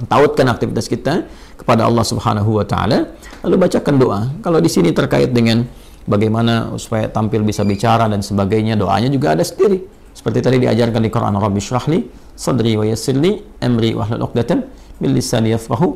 Tautkan 0.06 0.46
aktivitas 0.46 0.86
kita 0.86 1.24
kepada 1.56 1.88
Allah 1.88 2.04
Subhanahu 2.04 2.60
wa 2.60 2.64
taala. 2.68 3.16
Lalu 3.42 3.56
bacakan 3.56 3.94
doa. 3.96 4.20
Kalau 4.44 4.60
di 4.60 4.68
sini 4.68 4.92
terkait 4.92 5.32
dengan 5.32 5.64
bagaimana 6.04 6.76
supaya 6.76 7.08
tampil 7.08 7.40
bisa 7.42 7.64
bicara 7.64 8.04
dan 8.06 8.20
sebagainya 8.20 8.76
doanya 8.76 9.08
juga 9.08 9.32
ada 9.32 9.42
sendiri 9.42 9.97
seperti 10.18 10.42
tadi 10.42 10.58
diajarkan 10.58 10.98
di 10.98 11.14
Quran 11.14 11.38
Rabbi 11.38 11.62
syrahli 11.62 12.02
sadri 12.34 12.74
wa 12.74 12.82
yassirli 12.82 13.62
amri 13.62 13.94
wa 13.94 14.02
hlul 14.02 14.26
'uqdatam 14.26 14.66
min 14.98 15.14
lisani 15.14 15.54
yafqahu. 15.54 15.94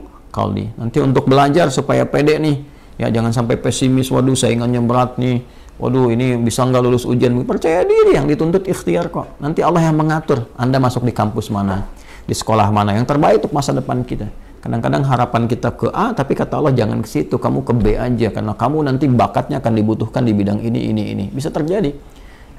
Nanti 0.79 1.03
untuk 1.03 1.27
belajar 1.27 1.75
supaya 1.75 2.07
pede 2.07 2.39
nih. 2.39 2.57
Ya 3.03 3.11
jangan 3.11 3.35
sampai 3.35 3.59
pesimis, 3.59 4.15
waduh 4.15 4.39
saingannya 4.39 4.79
berat 4.79 5.19
nih. 5.19 5.43
Waduh 5.83 6.15
ini 6.15 6.39
bisa 6.39 6.63
nggak 6.63 6.83
lulus 6.87 7.03
ujian. 7.03 7.35
Percaya 7.43 7.83
diri 7.83 8.15
yang 8.15 8.31
dituntut 8.31 8.63
ikhtiar 8.63 9.11
kok. 9.11 9.43
Nanti 9.43 9.59
Allah 9.61 9.91
yang 9.91 9.99
mengatur 9.99 10.47
Anda 10.55 10.79
masuk 10.79 11.03
di 11.03 11.11
kampus 11.11 11.51
mana, 11.51 11.91
di 12.23 12.33
sekolah 12.33 12.71
mana 12.71 12.95
yang 12.95 13.05
terbaik 13.05 13.43
untuk 13.43 13.53
masa 13.59 13.75
depan 13.75 14.07
kita. 14.07 14.31
Kadang-kadang 14.63 15.03
harapan 15.03 15.51
kita 15.51 15.75
ke 15.75 15.91
A, 15.91 16.15
tapi 16.15 16.39
kata 16.39 16.63
Allah 16.63 16.71
jangan 16.71 17.03
ke 17.03 17.09
situ, 17.11 17.35
kamu 17.35 17.67
ke 17.67 17.75
B 17.75 17.99
aja 17.99 18.31
karena 18.31 18.55
kamu 18.55 18.87
nanti 18.87 19.11
bakatnya 19.11 19.59
akan 19.59 19.73
dibutuhkan 19.75 20.23
di 20.23 20.31
bidang 20.31 20.63
ini, 20.63 20.95
ini, 20.95 21.03
ini. 21.11 21.25
Bisa 21.35 21.51
terjadi 21.51 21.91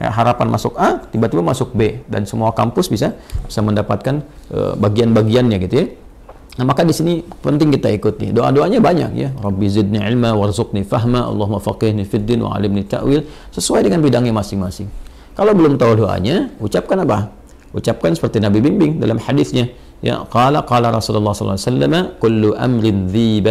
ya, 0.03 0.11
harapan 0.11 0.51
masuk 0.51 0.75
A 0.75 0.99
tiba-tiba 1.07 1.39
masuk 1.39 1.71
B 1.71 2.03
dan 2.11 2.27
semua 2.27 2.51
kampus 2.51 2.91
bisa 2.91 3.15
bisa 3.47 3.63
mendapatkan 3.63 4.19
uh, 4.51 4.75
bagian-bagiannya 4.75 5.57
gitu 5.63 5.75
ya 5.79 5.87
Nah, 6.53 6.69
maka 6.69 6.85
di 6.85 6.93
sini 6.93 7.25
penting 7.41 7.73
kita 7.73 7.89
ikuti. 7.89 8.29
Doa-doanya 8.29 8.77
banyak 8.77 9.11
ya. 9.17 9.29
Rabbi 9.33 9.65
zidni 9.73 9.97
ilma 9.97 10.37
warzuqni 10.37 10.85
fahma, 10.85 11.25
Allahumma 11.25 11.57
faqihni 11.57 12.05
fid 12.05 12.29
din 12.29 12.45
wa 12.45 12.53
alimni 12.53 12.85
ta'wil 12.85 13.25
sesuai 13.49 13.81
dengan 13.89 14.05
bidangnya 14.05 14.37
masing-masing. 14.37 14.85
Kalau 15.33 15.57
belum 15.57 15.81
tahu 15.81 16.05
doanya, 16.05 16.53
ucapkan 16.61 17.01
apa? 17.01 17.33
Ucapkan 17.73 18.13
seperti 18.13 18.37
Nabi 18.37 18.61
bimbing 18.61 19.01
dalam 19.01 19.17
hadisnya. 19.17 19.65
Ya, 20.05 20.21
qala 20.29 20.61
qala 20.61 20.93
Rasulullah 20.93 21.33
sallallahu 21.33 21.57
alaihi 21.57 21.69
wasallam, 21.73 21.95
"Kullu 22.21 22.49
amrin 22.53 23.09
dhi 23.09 23.41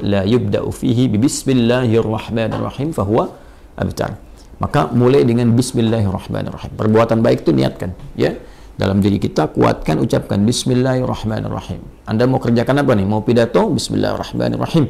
la 0.00 0.24
yubda'u 0.24 0.72
fihi 0.72 1.12
bi 1.12 1.20
bismillahirrahmanirrahim 1.20 2.96
fahuwa 2.96 3.36
abtar." 3.76 4.25
Maka 4.56 4.88
mulai 4.92 5.22
dengan 5.28 5.52
bismillahirrahmanirrahim. 5.52 6.72
Perbuatan 6.76 7.20
baik 7.20 7.44
itu 7.44 7.52
niatkan, 7.52 7.92
ya. 8.16 8.32
Dalam 8.76 9.00
diri 9.00 9.16
kita 9.16 9.52
kuatkan 9.56 10.00
ucapkan 10.00 10.40
bismillahirrahmanirrahim. 10.44 11.80
Anda 12.04 12.28
mau 12.28 12.40
kerjakan 12.40 12.84
apa 12.84 12.92
nih? 12.92 13.06
Mau 13.08 13.24
pidato? 13.24 13.72
Bismillahirrahmanirrahim. 13.72 14.84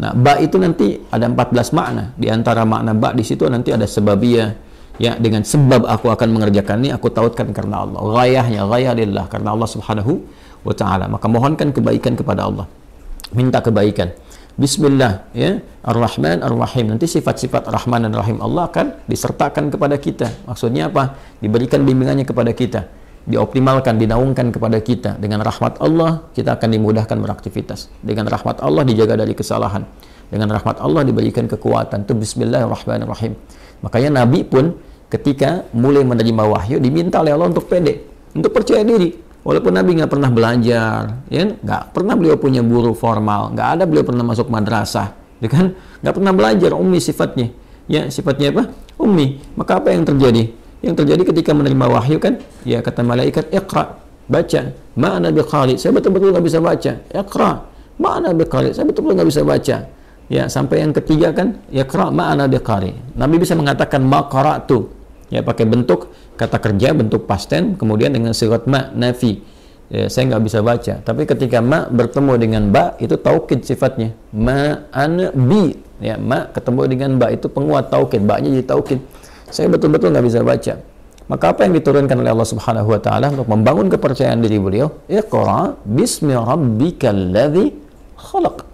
Nah, 0.00 0.12
ba 0.16 0.40
itu 0.40 0.56
nanti 0.56 0.96
ada 1.12 1.28
14 1.28 1.76
makna. 1.76 2.16
Di 2.16 2.32
antara 2.32 2.64
makna 2.64 2.96
ba 2.96 3.12
di 3.12 3.24
situ 3.24 3.44
nanti 3.44 3.68
ada 3.74 3.84
sebabiyah, 3.84 4.68
ya 4.98 5.14
dengan 5.16 5.46
sebab 5.46 5.86
aku 5.86 6.10
akan 6.10 6.28
mengerjakan 6.34 6.82
ini 6.82 6.90
aku 6.90 7.08
tautkan 7.08 7.54
karena 7.54 7.86
Allah 7.86 8.02
gayahnya 8.02 8.66
gayah 8.66 8.94
lillah 8.98 9.24
karena 9.30 9.54
Allah 9.54 9.68
subhanahu 9.70 10.12
wa 10.66 10.74
ta'ala 10.74 11.06
maka 11.06 11.30
mohonkan 11.30 11.70
kebaikan 11.70 12.18
kepada 12.18 12.50
Allah 12.50 12.66
minta 13.30 13.62
kebaikan 13.62 14.10
Bismillah 14.58 15.30
ya. 15.38 15.62
Ar-Rahman 15.86 16.42
Ar-Rahim. 16.42 16.90
Nanti 16.90 17.06
sifat-sifat 17.06 17.70
Rahman 17.70 18.10
dan 18.10 18.12
Rahim 18.18 18.42
Allah 18.42 18.66
akan 18.66 19.06
disertakan 19.06 19.70
kepada 19.70 19.94
kita. 20.02 20.34
Maksudnya 20.50 20.90
apa? 20.90 21.14
Diberikan 21.38 21.86
bimbingannya 21.86 22.26
kepada 22.26 22.50
kita. 22.50 22.90
Dioptimalkan 23.22 24.02
dinaungkan 24.02 24.50
kepada 24.50 24.82
kita. 24.82 25.14
Dengan 25.22 25.46
rahmat 25.46 25.78
Allah 25.78 26.26
kita 26.34 26.58
akan 26.58 26.74
dimudahkan 26.74 27.16
beraktivitas. 27.22 27.86
Dengan 28.02 28.26
rahmat 28.26 28.58
Allah 28.58 28.82
dijaga 28.82 29.14
dari 29.22 29.38
kesalahan. 29.38 29.86
Dengan 30.26 30.50
rahmat 30.50 30.82
Allah 30.82 31.06
diberikan 31.06 31.46
kekuatan. 31.46 32.02
Itu 32.02 32.18
Bismillahirrahmanirrahim. 32.18 33.38
Makanya 33.86 34.26
Nabi 34.26 34.42
pun 34.42 34.74
ketika 35.06 35.70
mulai 35.70 36.02
menerima 36.02 36.42
wahyu 36.44 36.76
diminta 36.82 37.22
oleh 37.22 37.32
Allah 37.32 37.48
untuk 37.48 37.70
pede 37.70 38.04
untuk 38.36 38.52
percaya 38.52 38.84
diri 38.84 39.27
Walaupun 39.46 39.72
Nabi 39.72 39.96
nggak 40.02 40.10
pernah 40.10 40.30
belajar, 40.30 41.24
ya 41.30 41.42
nggak 41.46 41.94
pernah 41.94 42.14
beliau 42.18 42.36
punya 42.36 42.60
guru 42.60 42.92
formal, 42.92 43.54
nggak 43.54 43.68
ada 43.78 43.84
beliau 43.86 44.04
pernah 44.04 44.26
masuk 44.26 44.50
madrasah, 44.50 45.14
ya 45.38 45.48
kan? 45.48 45.72
Nggak 46.02 46.14
pernah 46.14 46.32
belajar, 46.34 46.70
ummi 46.74 46.98
sifatnya. 46.98 47.48
Ya, 47.88 48.04
sifatnya 48.12 48.52
apa? 48.52 48.62
Ummi. 49.00 49.56
Maka 49.56 49.80
apa 49.80 49.94
yang 49.94 50.04
terjadi? 50.04 50.52
Yang 50.84 50.94
terjadi 51.02 51.22
ketika 51.32 51.56
menerima 51.56 51.86
wahyu 51.88 52.20
kan, 52.20 52.36
ya 52.62 52.84
kata 52.84 53.00
malaikat, 53.00 53.48
"Iqra." 53.50 53.98
Baca. 54.28 54.60
Ma'ana 55.00 55.32
biqari. 55.32 55.80
Saya 55.80 55.96
betul-betul 55.96 56.36
nggak 56.36 56.44
bisa 56.44 56.60
baca. 56.60 56.92
Iqra. 57.00 57.50
Ma'ana 57.96 58.36
biqari. 58.36 58.76
Saya 58.76 58.84
betul-betul 58.84 59.16
nggak 59.16 59.30
bisa 59.32 59.40
baca. 59.40 59.76
Ya, 60.28 60.44
sampai 60.52 60.84
yang 60.84 60.92
ketiga 60.92 61.32
kan, 61.32 61.64
Iqra 61.72 62.12
ma'ana 62.12 62.44
biqari. 62.44 62.92
Nabi 63.16 63.40
bisa 63.40 63.56
mengatakan 63.56 64.04
maqara'tu. 64.04 64.97
Ya, 65.28 65.44
pakai 65.44 65.68
bentuk 65.68 66.08
kata 66.40 66.56
kerja 66.56 66.96
bentuk 66.96 67.28
pasten 67.28 67.76
kemudian 67.76 68.14
dengan 68.14 68.32
sirat 68.32 68.64
ma 68.64 68.88
nafi. 68.96 69.40
Ya, 69.88 70.08
saya 70.12 70.28
nggak 70.32 70.42
bisa 70.44 70.60
baca. 70.60 70.94
Tapi 71.00 71.22
ketika 71.24 71.64
ma 71.64 71.88
bertemu 71.88 72.32
dengan 72.36 72.62
ba 72.68 72.96
itu 73.00 73.16
taukid 73.16 73.64
sifatnya. 73.64 74.12
Ma 74.32 74.88
an 74.92 75.32
bi. 75.48 75.76
Ya 75.98 76.20
ma 76.20 76.48
ketemu 76.52 76.80
dengan 76.88 77.10
ba 77.16 77.32
itu 77.32 77.48
penguat 77.48 77.88
taukid. 77.88 78.24
Ba-nya 78.24 78.52
jadi 78.52 78.66
taukid. 78.68 79.00
Saya 79.48 79.72
betul-betul 79.72 80.12
nggak 80.12 80.26
bisa 80.28 80.40
baca. 80.44 80.74
Maka 81.28 81.52
apa 81.52 81.68
yang 81.68 81.76
diturunkan 81.76 82.16
oleh 82.24 82.32
Allah 82.32 82.48
Subhanahu 82.48 82.88
wa 82.88 83.00
taala 83.04 83.28
untuk 83.28 83.48
membangun 83.52 83.92
kepercayaan 83.92 84.40
diri 84.40 84.56
beliau? 84.56 84.88
Iqra 85.12 85.76
bismi 85.84 86.32
rabbikal 86.32 87.20
ladzi 87.36 87.68
khalaq. 88.16 88.64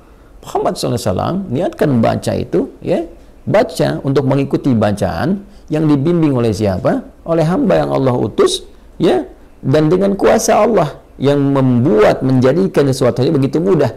Muhammad 0.44 0.78
SAW 0.78 1.50
niatkan 1.50 1.98
baca 1.98 2.32
itu 2.36 2.70
ya 2.78 3.02
baca 3.42 3.98
untuk 4.06 4.28
mengikuti 4.28 4.70
bacaan 4.70 5.42
yang 5.72 5.88
dibimbing 5.88 6.36
oleh 6.36 6.52
siapa? 6.52 7.04
Oleh 7.24 7.44
hamba 7.44 7.80
yang 7.80 7.90
Allah 7.92 8.12
utus 8.12 8.64
ya 9.00 9.24
dan 9.64 9.88
dengan 9.88 10.12
kuasa 10.12 10.60
Allah 10.60 11.00
yang 11.16 11.40
membuat 11.40 12.20
menjadikan 12.20 12.84
sesuatu 12.90 13.24
aja 13.24 13.32
begitu 13.32 13.62
mudah. 13.62 13.92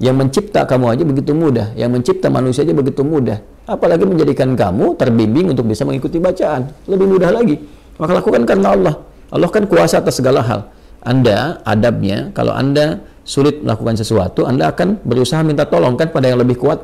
Yang 0.00 0.16
mencipta 0.16 0.64
kamu 0.64 0.96
aja 0.96 1.04
begitu 1.04 1.32
mudah. 1.36 1.76
Yang 1.76 1.90
mencipta 1.92 2.32
manusia 2.32 2.64
aja 2.64 2.72
begitu 2.72 3.04
mudah. 3.04 3.36
Apalagi 3.68 4.08
menjadikan 4.08 4.56
kamu 4.56 4.96
terbimbing 4.96 5.52
untuk 5.52 5.68
bisa 5.68 5.84
mengikuti 5.84 6.16
bacaan. 6.16 6.72
Lebih 6.88 7.04
mudah 7.04 7.28
lagi. 7.28 7.60
Maka 8.00 8.16
lakukan 8.16 8.48
karena 8.48 8.72
Allah. 8.72 8.94
Allah 9.28 9.48
kan 9.52 9.68
kuasa 9.68 10.00
atas 10.00 10.16
segala 10.16 10.40
hal. 10.40 10.72
Anda 11.04 11.60
adabnya 11.68 12.32
kalau 12.32 12.56
anda 12.56 13.04
sulit 13.28 13.60
melakukan 13.60 14.00
sesuatu 14.00 14.48
anda 14.48 14.72
akan 14.72 15.00
berusaha 15.04 15.40
minta 15.44 15.68
tolong 15.68 15.96
kan 16.00 16.08
pada 16.08 16.32
yang 16.32 16.40
lebih 16.40 16.56
kuat. 16.56 16.80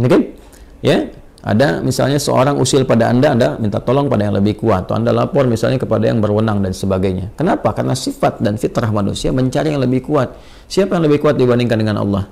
Oke? 0.00 0.40
ya 0.80 1.12
ada 1.40 1.80
misalnya 1.80 2.20
seorang 2.20 2.60
usil 2.60 2.84
pada 2.84 3.08
Anda, 3.08 3.32
Anda 3.32 3.48
minta 3.56 3.80
tolong 3.80 4.12
pada 4.12 4.28
yang 4.28 4.36
lebih 4.36 4.60
kuat, 4.60 4.84
atau 4.84 5.00
Anda 5.00 5.08
lapor 5.08 5.48
misalnya 5.48 5.80
kepada 5.80 6.04
yang 6.04 6.20
berwenang 6.20 6.60
dan 6.60 6.76
sebagainya. 6.76 7.32
Kenapa? 7.32 7.72
Karena 7.72 7.96
sifat 7.96 8.44
dan 8.44 8.60
fitrah 8.60 8.92
manusia 8.92 9.32
mencari 9.32 9.72
yang 9.72 9.80
lebih 9.80 10.04
kuat. 10.04 10.36
Siapa 10.68 11.00
yang 11.00 11.08
lebih 11.08 11.24
kuat 11.24 11.40
dibandingkan 11.40 11.80
dengan 11.80 11.96
Allah? 12.04 12.28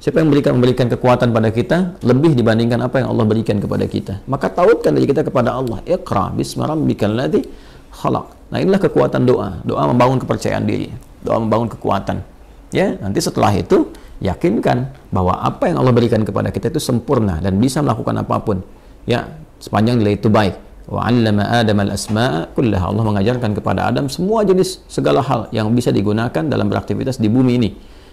Siapa 0.00 0.24
yang 0.24 0.32
memberikan 0.32 0.56
memberikan 0.56 0.88
kekuatan 0.88 1.28
pada 1.28 1.52
kita 1.52 2.00
lebih 2.00 2.32
dibandingkan 2.32 2.80
apa 2.80 3.04
yang 3.04 3.12
Allah 3.12 3.28
berikan 3.28 3.60
kepada 3.60 3.84
kita? 3.84 4.24
Maka 4.24 4.48
tautkan 4.48 4.96
dari 4.96 5.04
kita 5.04 5.20
kepada 5.20 5.52
Allah. 5.52 5.84
Iqra 5.84 6.32
bismi 6.32 6.64
rabbikal 6.64 7.12
ladzi 7.12 7.44
khalaq. 7.92 8.48
Nah, 8.48 8.58
inilah 8.64 8.80
kekuatan 8.80 9.28
doa. 9.28 9.60
Doa 9.60 9.84
membangun 9.84 10.16
kepercayaan 10.16 10.64
diri. 10.64 10.88
Doa 11.20 11.36
membangun 11.36 11.68
kekuatan. 11.76 12.24
Ya, 12.72 12.96
nanti 12.96 13.20
setelah 13.20 13.52
itu 13.52 13.92
yakinkan 14.20 14.92
bahwa 15.08 15.40
apa 15.40 15.72
yang 15.72 15.80
Allah 15.80 15.96
berikan 15.96 16.22
kepada 16.22 16.52
kita 16.52 16.68
itu 16.68 16.80
sempurna 16.80 17.40
dan 17.40 17.56
bisa 17.56 17.80
melakukan 17.80 18.20
apa 18.20 18.36
pun. 18.44 18.60
Ya 19.08 19.40
sepanjang 19.58 20.00
nilai 20.00 20.20
itu 20.20 20.28
baik. 20.28 20.54
Wa 20.86 21.08
'allama 21.08 21.44
Adam 21.48 21.78
al-asma'a 21.80 22.52
kullaha 22.52 22.92
Allah 22.92 23.04
mengajarkan 23.04 23.50
kepada 23.56 23.88
Adam 23.88 24.12
semua 24.12 24.44
jenis 24.44 24.84
segala 24.86 25.24
hal 25.24 25.48
yang 25.50 25.72
bisa 25.72 25.88
digunakan 25.88 26.44
dalam 26.44 26.68
beraktivitas 26.68 27.16
di 27.16 27.32
bumi 27.32 27.52
ini. 27.56 27.70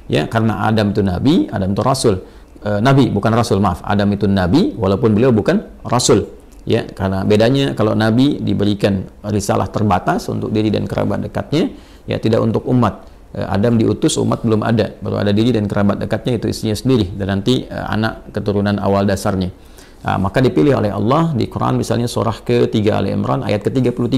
Ya 0.08 0.26
karena 0.32 0.64
Adam 0.64 0.96
itu 0.96 1.04
nabi 1.04 1.52
Adam 1.52 1.76
itu 1.76 1.84
rasul. 1.84 2.16
E, 2.64 2.80
nabi 2.80 3.12
bukan 3.12 3.32
rasul 3.36 3.60
maaf. 3.60 3.84
Adam 3.84 4.08
itu 4.16 4.26
nabi 4.32 4.72
walaupun 4.80 5.12
beliau 5.12 5.36
bukan 5.36 5.60
rasul. 5.84 6.24
Ya 6.68 6.84
karena 6.84 7.24
bedanya 7.24 7.76
kalau 7.76 7.96
nabi 7.96 8.40
diberikan 8.44 9.08
risalah 9.28 9.72
terbatas 9.72 10.28
untuk 10.28 10.52
diri 10.52 10.68
dan 10.68 10.84
kerabat 10.84 11.24
dekatnya 11.24 11.72
ya 12.08 12.20
tidak 12.20 12.44
untuk 12.44 12.64
umat 12.68 13.07
Adam 13.36 13.76
diutus 13.76 14.16
umat 14.18 14.42
belum 14.42 14.64
ada. 14.64 14.96
Baru 15.04 15.20
ada 15.20 15.36
diri 15.36 15.52
dan 15.52 15.68
kerabat 15.68 16.00
dekatnya 16.00 16.40
itu 16.40 16.48
istrinya 16.48 16.78
sendiri. 16.78 17.12
Dan 17.12 17.28
nanti 17.40 17.68
uh, 17.68 17.92
anak 17.92 18.32
keturunan 18.32 18.80
awal 18.80 19.04
dasarnya. 19.04 19.52
Uh, 20.02 20.18
maka 20.22 20.40
dipilih 20.40 20.80
oleh 20.80 20.94
Allah 20.94 21.36
di 21.36 21.50
Quran 21.52 21.76
misalnya 21.76 22.08
surah 22.08 22.40
ke-3 22.46 22.78
Ali 22.94 23.10
Imran 23.12 23.44
ayat 23.44 23.68
ke-33 23.68 24.16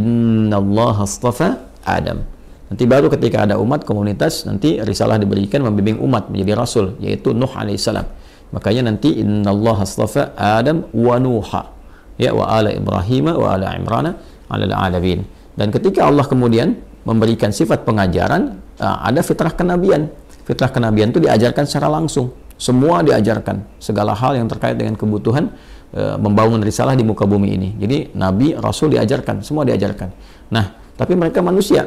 Inna 0.00 0.56
Allah 0.56 0.96
astafa 1.04 1.68
Adam. 1.84 2.24
Nanti 2.70 2.86
baru 2.86 3.10
ketika 3.10 3.42
ada 3.42 3.58
umat 3.58 3.82
komunitas 3.82 4.46
nanti 4.46 4.78
risalah 4.78 5.18
diberikan 5.18 5.66
membimbing 5.66 5.98
umat 5.98 6.30
menjadi 6.30 6.54
rasul 6.54 6.86
yaitu 7.02 7.34
Nuh 7.34 7.50
alaihissalam 7.50 8.06
makanya 8.54 8.94
nanti 8.94 9.18
Inna 9.18 9.50
Allah 9.50 9.82
astafa 9.82 10.30
Adam 10.38 10.86
wa 10.94 11.18
Nuha. 11.18 11.62
Ya 12.14 12.30
wa 12.30 12.46
ala 12.46 12.70
Ibrahim 12.70 13.34
wa 13.34 13.58
ala 13.58 13.74
Imran 13.74 14.14
ala 14.46 14.74
alamin 14.86 15.26
dan 15.60 15.68
ketika 15.68 16.08
Allah 16.08 16.24
kemudian 16.24 16.72
memberikan 17.04 17.52
sifat 17.52 17.84
pengajaran, 17.84 18.56
uh, 18.80 19.04
ada 19.04 19.20
fitrah 19.20 19.52
kenabian. 19.52 20.08
Fitrah 20.48 20.72
kenabian 20.72 21.12
itu 21.12 21.20
diajarkan 21.20 21.68
secara 21.68 21.92
langsung. 21.92 22.32
Semua 22.56 23.04
diajarkan. 23.04 23.76
Segala 23.76 24.16
hal 24.16 24.40
yang 24.40 24.48
terkait 24.48 24.80
dengan 24.80 24.96
kebutuhan 24.96 25.52
uh, 25.92 26.16
membangun 26.16 26.64
risalah 26.64 26.96
di 26.96 27.04
muka 27.04 27.28
bumi 27.28 27.60
ini. 27.60 27.68
Jadi 27.76 28.16
Nabi, 28.16 28.56
Rasul 28.56 28.96
diajarkan, 28.96 29.44
semua 29.44 29.68
diajarkan. 29.68 30.08
Nah, 30.48 30.96
tapi 30.96 31.12
mereka 31.12 31.44
manusia. 31.44 31.84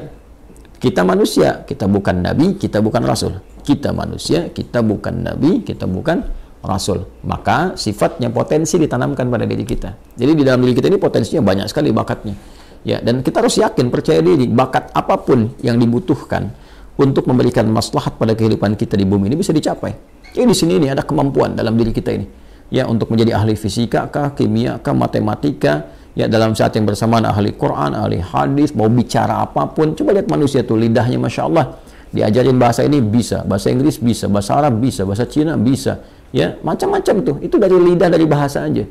Kita 0.77 1.01
manusia, 1.01 1.65
kita 1.65 1.89
bukan 1.89 2.21
Nabi, 2.21 2.53
kita 2.61 2.77
bukan 2.77 3.01
Rasul. 3.01 3.41
Kita 3.65 3.89
manusia, 3.89 4.53
kita 4.53 4.85
bukan 4.85 5.33
Nabi, 5.33 5.65
kita 5.65 5.89
bukan 5.89 6.21
Rasul. 6.61 7.09
Maka 7.25 7.73
sifatnya 7.73 8.29
potensi 8.29 8.77
ditanamkan 8.77 9.33
pada 9.33 9.49
diri 9.49 9.65
kita. 9.65 10.13
Jadi 10.13 10.31
di 10.37 10.43
dalam 10.45 10.61
diri 10.61 10.77
kita 10.77 10.93
ini 10.93 11.01
potensinya 11.01 11.41
banyak 11.41 11.65
sekali 11.71 11.89
bakatnya 11.89 12.37
Ya, 12.83 12.99
dan 12.99 13.23
kita 13.23 13.39
harus 13.39 13.55
yakin, 13.55 13.87
percaya 13.87 14.19
diri, 14.19 14.51
bakat 14.51 14.91
apa 14.91 15.15
pun 15.23 15.55
yang 15.63 15.79
dibutuhkan 15.79 16.51
untuk 16.99 17.25
memberikan 17.25 17.63
maslahat 17.71 18.19
pada 18.19 18.35
kehidupan 18.35 18.75
kita 18.75 18.99
di 18.99 19.07
bumi 19.07 19.31
ini 19.31 19.39
bisa 19.39 19.55
dicapai. 19.55 19.95
Jadi 20.35 20.45
di 20.45 20.55
sini 20.55 20.73
ini 20.83 20.87
ada 20.91 21.07
kemampuan 21.07 21.55
dalam 21.55 21.79
diri 21.79 21.95
kita 21.95 22.11
ini. 22.11 22.27
Ya, 22.73 22.89
untuk 22.89 23.13
menjadi 23.13 23.37
ahli 23.37 23.55
fisika 23.55 24.09
kah, 24.11 24.35
kimia 24.35 24.81
kah, 24.83 24.91
matematika, 24.91 25.93
ya 26.17 26.25
dalam 26.27 26.57
saat 26.57 26.73
yang 26.75 26.83
bersamaan 26.89 27.23
ahli 27.23 27.53
Quran, 27.53 27.95
ahli 27.95 28.19
hadis, 28.19 28.75
mau 28.75 28.89
bicara 28.91 29.39
apa 29.45 29.69
pun. 29.71 29.95
Coba 29.95 30.17
lihat 30.17 30.27
manusia 30.27 30.65
tuh 30.65 30.75
lidahnya 30.75 31.21
Masya 31.21 31.41
Allah. 31.47 31.65
Diajarin 32.13 32.57
bahasa 32.61 32.85
ini 32.85 33.01
bisa, 33.01 33.41
bahasa 33.41 33.73
Inggris 33.73 33.97
bisa, 33.97 34.29
bahasa 34.29 34.53
Arab 34.53 34.77
bisa, 34.77 35.01
bahasa 35.05 35.25
Cina 35.25 35.57
bisa. 35.57 36.01
Ya, 36.33 36.57
macam-macam 36.65 37.15
tuh. 37.21 37.35
Itu 37.45 37.61
dari 37.61 37.77
lidah, 37.77 38.09
dari 38.09 38.25
bahasa 38.25 38.65
aja. 38.65 38.85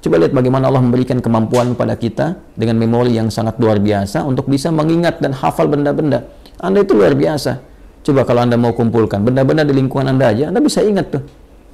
Coba 0.00 0.16
lihat 0.16 0.32
bagaimana 0.32 0.72
Allah 0.72 0.80
memberikan 0.80 1.20
kemampuan 1.20 1.76
kepada 1.76 1.92
kita 1.92 2.26
dengan 2.56 2.80
memori 2.80 3.20
yang 3.20 3.28
sangat 3.28 3.60
luar 3.60 3.76
biasa 3.84 4.24
untuk 4.24 4.48
bisa 4.48 4.72
mengingat 4.72 5.20
dan 5.20 5.36
hafal 5.36 5.68
benda-benda. 5.68 6.24
Anda 6.56 6.80
itu 6.80 6.96
luar 6.96 7.12
biasa. 7.12 7.60
Coba 8.00 8.24
kalau 8.24 8.40
Anda 8.40 8.56
mau 8.56 8.72
kumpulkan 8.72 9.20
benda-benda 9.20 9.60
di 9.60 9.76
lingkungan 9.76 10.08
Anda 10.08 10.32
aja, 10.32 10.48
Anda 10.48 10.64
bisa 10.64 10.80
ingat 10.80 11.12
tuh. 11.12 11.22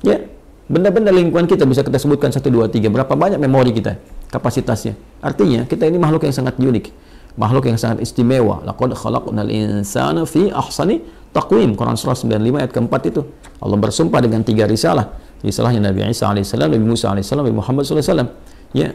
Ya, 0.02 0.26
benda-benda 0.66 1.14
lingkungan 1.14 1.46
kita 1.46 1.62
bisa 1.70 1.86
kita 1.86 2.02
sebutkan 2.02 2.34
1, 2.34 2.42
2, 2.50 2.66
3. 2.66 2.90
Berapa 2.90 3.14
banyak 3.14 3.38
memori 3.38 3.70
kita, 3.70 3.94
kapasitasnya. 4.34 4.98
Artinya, 5.22 5.62
kita 5.62 5.86
ini 5.86 5.94
makhluk 6.02 6.26
yang 6.26 6.34
sangat 6.34 6.58
unik. 6.58 7.14
makhluk 7.36 7.68
yang 7.68 7.76
sangat 7.76 8.00
istimewa. 8.02 8.64
Laqad 8.64 8.96
khalaqnal 8.96 9.52
insana 9.52 10.24
fi 10.24 10.48
ahsani 10.50 11.04
taqwim. 11.36 11.76
Quran 11.76 11.94
surah 11.94 12.16
95 12.16 12.64
ayat 12.64 12.72
keempat 12.72 13.00
itu. 13.12 13.22
Allah 13.60 13.76
bersumpah 13.76 14.24
dengan 14.24 14.40
tiga 14.40 14.64
risalah 14.64 15.12
Risalahnya 15.45 15.89
Nabi 15.89 16.05
Isa 16.09 16.29
alaihissalam, 16.29 16.69
Nabi 16.69 16.85
Musa 16.85 17.09
alaihissalam, 17.09 17.43
Nabi 17.49 17.57
Muhammad 17.57 17.81
sallallahu 17.85 18.05
alaihi 18.05 18.13
wasallam. 18.13 18.29
Ya, 18.71 18.89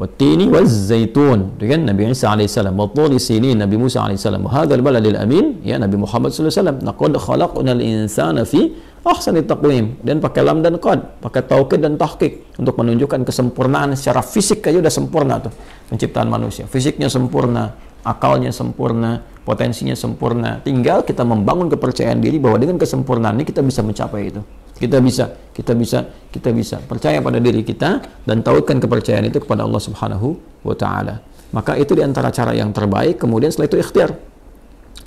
والتين 0.00 0.48
والزيتون 0.48 1.60
dengan 1.60 1.92
Nabi 1.92 2.08
Isa 2.08 2.32
alaihissalam 2.32 2.72
والطور 2.72 3.12
سينين 3.12 3.60
Nabi 3.60 3.76
Musa 3.76 4.00
alaihissalam 4.00 4.40
وهذا 4.40 4.72
البلد 4.80 5.04
الأمين 5.04 5.68
ya 5.68 5.76
Nabi 5.76 6.00
Muhammad 6.00 6.32
sallallahu 6.32 6.48
alaihi 6.48 6.64
wasallam 6.64 6.78
laqad 6.80 7.12
khalaqnal 7.20 7.80
insana 7.84 8.42
fi 8.48 8.72
ahsani 9.04 9.44
taqwim 9.44 10.00
dan 10.00 10.16
pakai 10.24 10.42
lam 10.48 10.64
dan 10.64 10.80
qad 10.80 11.20
pakai 11.20 11.44
taukid 11.44 11.84
dan 11.84 12.00
tahqiq 12.00 12.56
untuk 12.56 12.72
menunjukkan 12.80 13.20
kesempurnaan 13.28 13.92
secara 13.92 14.24
fisik 14.24 14.64
aja 14.64 14.80
udah 14.80 14.92
sempurna 14.92 15.44
tuh 15.44 15.52
penciptaan 15.92 16.26
manusia 16.32 16.64
fisiknya 16.64 17.12
sempurna 17.12 17.76
akalnya 18.00 18.48
sempurna 18.48 19.20
potensinya 19.47 19.95
sempurna 19.95 20.59
tinggal 20.59 21.07
kita 21.07 21.23
membangun 21.23 21.71
kepercayaan 21.71 22.19
diri 22.19 22.35
bahwa 22.35 22.59
dengan 22.59 22.75
kesempurnaan 22.75 23.39
ini 23.39 23.47
kita 23.47 23.63
bisa 23.63 23.79
mencapai 23.79 24.27
itu 24.27 24.43
kita 24.77 25.01
bisa, 25.01 25.33
kita 25.57 25.73
bisa, 25.73 26.05
kita 26.29 26.49
bisa. 26.53 26.77
Percaya 26.77 27.17
pada 27.17 27.41
diri 27.41 27.65
kita 27.65 27.97
dan 28.29 28.45
tautkan 28.45 28.77
kepercayaan 28.77 29.25
itu 29.25 29.41
kepada 29.41 29.65
Allah 29.65 29.81
Subhanahu 29.81 30.37
wa 30.61 30.75
taala. 30.77 31.25
Maka 31.49 31.73
itu 31.81 31.97
di 31.97 32.05
antara 32.05 32.29
cara 32.29 32.53
yang 32.53 32.69
terbaik. 32.69 33.17
Kemudian 33.17 33.49
setelah 33.49 33.73
itu 33.73 33.77
ikhtiar. 33.81 34.13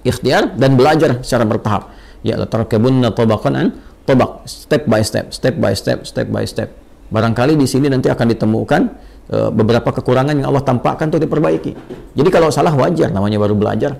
Ikhtiar 0.03 0.59
dan 0.59 0.75
belajar 0.75 1.23
secara 1.23 1.47
bertahap. 1.47 1.95
Ya, 2.27 2.37
tarakabunna 2.43 3.15
tabaqan 3.15 3.55
an 3.55 3.67
tabaq, 4.05 4.43
step 4.45 4.91
by 4.91 5.01
step, 5.07 5.31
step 5.31 5.55
by 5.57 5.73
step, 5.73 6.03
step 6.03 6.27
by 6.27 6.43
step. 6.43 6.75
Barangkali 7.15 7.55
di 7.55 7.67
sini 7.71 7.87
nanti 7.87 8.11
akan 8.11 8.27
ditemukan 8.27 8.83
uh, 9.31 9.51
beberapa 9.55 9.95
kekurangan 9.95 10.35
yang 10.35 10.51
Allah 10.51 10.67
tampakkan 10.67 11.15
untuk 11.15 11.23
diperbaiki. 11.23 11.73
Jadi 12.19 12.29
kalau 12.33 12.51
salah 12.51 12.75
wajar, 12.75 13.15
namanya 13.15 13.39
baru 13.39 13.55
belajar. 13.55 13.95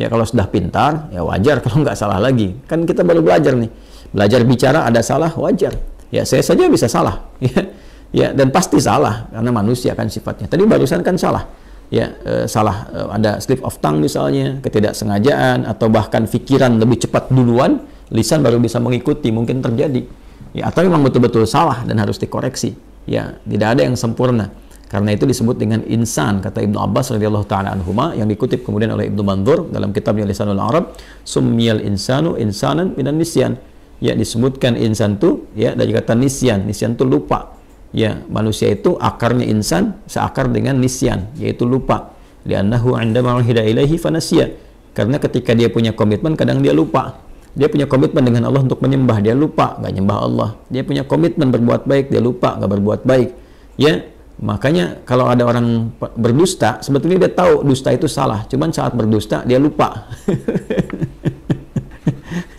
Ya 0.00 0.08
kalau 0.08 0.24
sudah 0.24 0.48
pintar, 0.48 1.12
ya 1.12 1.20
wajar. 1.20 1.60
Kalau 1.64 1.84
nggak 1.84 1.92
salah 1.92 2.16
lagi. 2.16 2.56
Kan 2.64 2.88
kita 2.88 3.04
baru 3.04 3.20
belajar 3.20 3.52
nih. 3.52 3.68
Belajar 4.16 4.40
bicara 4.48 4.88
ada 4.88 5.04
salah 5.04 5.28
wajar. 5.36 5.76
Ya 6.08 6.24
saya 6.24 6.40
saja 6.40 6.64
bisa 6.72 6.88
salah. 6.88 7.28
Ya 7.44 7.62
ya 8.10 8.34
dan 8.34 8.50
pasti 8.50 8.82
salah 8.82 9.30
karena 9.30 9.54
manusia 9.54 9.94
kan 9.94 10.10
sifatnya. 10.10 10.50
Tadi 10.50 10.66
barusan 10.66 10.98
kan 11.04 11.14
salah. 11.14 11.46
Ya 11.94 12.10
e, 12.26 12.50
salah 12.50 12.90
e, 12.90 13.00
ada 13.06 13.38
slip 13.38 13.62
of 13.62 13.78
tongue 13.78 14.02
misalnya 14.02 14.58
ketidaksengajaan 14.66 15.62
atau 15.62 15.86
bahkan 15.86 16.26
pikiran 16.26 16.74
lebih 16.74 17.06
cepat 17.06 17.30
duluan 17.30 17.86
lisan 18.10 18.42
baru 18.42 18.58
bisa 18.58 18.82
mengikuti 18.82 19.30
mungkin 19.30 19.62
terjadi. 19.62 20.02
Ya 20.50 20.74
atau 20.74 20.82
memang 20.82 21.06
betul-betul 21.06 21.46
salah 21.46 21.86
dan 21.86 22.02
harus 22.02 22.18
dikoreksi. 22.18 22.74
Ya 23.06 23.38
tidak 23.46 23.78
ada 23.78 23.86
yang 23.86 23.94
sempurna 23.94 24.50
karena 24.90 25.14
itu 25.14 25.22
disebut 25.22 25.54
dengan 25.54 25.86
insan 25.86 26.42
kata 26.42 26.66
Ibnu 26.66 26.74
Abbas 26.74 27.14
radhiyallahu 27.14 27.46
taala 27.46 27.78
anhuma 27.78 28.10
yang 28.18 28.26
dikutip 28.26 28.66
kemudian 28.66 28.90
oleh 28.90 29.06
Ibnu 29.06 29.22
Mandur 29.22 29.70
dalam 29.70 29.94
kitabnya 29.94 30.26
Lisanul 30.26 30.58
Arab 30.58 30.98
summiyal 31.22 31.78
insanu 31.86 32.34
insanan 32.34 32.98
minan 32.98 33.14
nisyan. 33.14 33.54
Ya 34.02 34.18
disebutkan 34.18 34.74
insan 34.74 35.22
tu 35.22 35.46
ya 35.54 35.78
dari 35.78 35.94
kata 35.94 36.18
nisyan. 36.18 36.66
Nisyan 36.66 36.98
tu 36.98 37.06
lupa. 37.06 37.54
Ya 37.94 38.18
manusia 38.26 38.66
itu 38.74 38.98
akarnya 38.98 39.46
insan 39.46 39.94
seakar 40.10 40.50
dengan 40.50 40.82
nisyan 40.82 41.30
yaitu 41.38 41.70
lupa. 41.70 42.10
Li'annahu 42.42 42.98
'indama 42.98 43.38
uhida 43.38 43.62
ilaihi 43.62 43.94
fanasiya. 43.94 44.50
Karena 44.90 45.22
ketika 45.22 45.54
dia 45.54 45.70
punya 45.70 45.94
komitmen 45.94 46.34
kadang 46.34 46.66
dia 46.66 46.74
lupa. 46.74 47.14
Dia 47.54 47.70
punya 47.70 47.86
komitmen 47.86 48.26
dengan 48.26 48.50
Allah 48.50 48.66
untuk 48.66 48.82
menyembah 48.82 49.22
dia 49.22 49.38
lupa. 49.38 49.78
Nggak 49.78 49.92
nyembah 50.02 50.18
Allah. 50.18 50.50
Dia 50.66 50.82
punya 50.82 51.06
komitmen 51.06 51.54
berbuat 51.54 51.86
baik 51.86 52.10
dia 52.10 52.18
lupa 52.18 52.58
nggak 52.58 52.70
berbuat 52.74 53.00
baik. 53.06 53.30
Ya 53.78 54.02
makanya 54.40 55.04
kalau 55.04 55.28
ada 55.28 55.44
orang 55.44 55.92
berdusta 56.16 56.80
sebetulnya 56.80 57.28
dia 57.28 57.32
tahu 57.32 57.62
dusta 57.62 57.92
itu 57.92 58.08
salah. 58.08 58.48
Cuman 58.48 58.72
saat 58.72 58.96
berdusta 58.96 59.44
dia 59.44 59.60
lupa. 59.60 59.88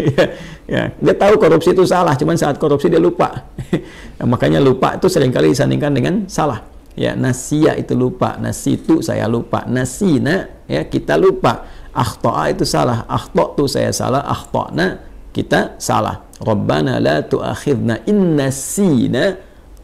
Ya, 0.01 0.25
ya. 0.67 0.83
Dia 0.97 1.15
tahu 1.15 1.37
korupsi 1.39 1.71
itu 1.71 1.85
salah 1.87 2.17
cuman 2.17 2.35
saat 2.35 2.57
korupsi 2.57 2.91
dia 2.91 2.99
lupa. 2.99 3.47
Ya, 4.19 4.25
makanya 4.31 4.59
lupa 4.59 4.97
itu 4.97 5.07
sering 5.07 5.31
kali 5.31 5.53
disandingkan 5.53 5.91
dengan 5.93 6.13
salah. 6.27 6.65
Ya 6.91 7.15
nasia 7.15 7.79
itu 7.79 7.95
lupa 7.95 8.35
nasitu 8.35 8.99
saya 8.99 9.23
lupa 9.31 9.63
nasina 9.69 10.51
ya 10.67 10.83
kita 10.83 11.15
lupa. 11.15 11.63
Akhta'a 11.91 12.51
itu 12.51 12.63
salah 12.63 13.03
akhta' 13.07 13.55
itu 13.55 13.65
saya 13.67 13.91
salah 13.91 14.23
akhta'na 14.27 15.03
kita 15.31 15.75
salah. 15.79 16.23
Rabbana 16.39 16.99
la 16.99 17.23
tu'akhidna 17.23 18.07
in 18.07 18.35
nasina 18.35 19.35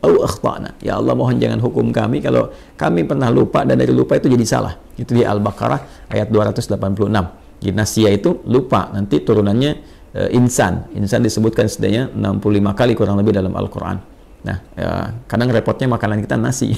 au 0.08 0.24
akhtana. 0.24 0.80
Ya 0.80 0.96
Allah 0.96 1.14
mohon 1.14 1.36
jangan 1.36 1.60
hukum 1.60 1.92
kami 1.92 2.24
kalau 2.24 2.48
kami 2.80 3.04
pernah 3.04 3.28
lupa 3.28 3.68
dan 3.68 3.76
dari 3.76 3.92
lupa 3.92 4.16
itu 4.16 4.32
jadi 4.32 4.46
salah. 4.48 4.74
Itu 4.96 5.12
di 5.12 5.28
Al-Baqarah 5.28 6.08
ayat 6.10 6.32
286. 6.32 6.80
Jadi 7.58 7.74
nasia 7.76 8.10
itu 8.14 8.40
lupa, 8.48 8.88
nanti 8.96 9.20
turunannya 9.20 9.72
uh, 10.16 10.30
insan. 10.32 10.88
Insan 10.96 11.26
disebutkan 11.26 11.68
setidaknya 11.68 12.14
65 12.16 12.80
kali 12.80 12.94
kurang 12.96 13.20
lebih 13.20 13.36
dalam 13.36 13.52
Al-Quran. 13.52 13.98
Nah, 14.46 14.58
ya, 14.78 15.12
kadang 15.28 15.50
repotnya 15.52 15.92
makanan 15.92 16.24
kita 16.24 16.38
nasi. 16.40 16.72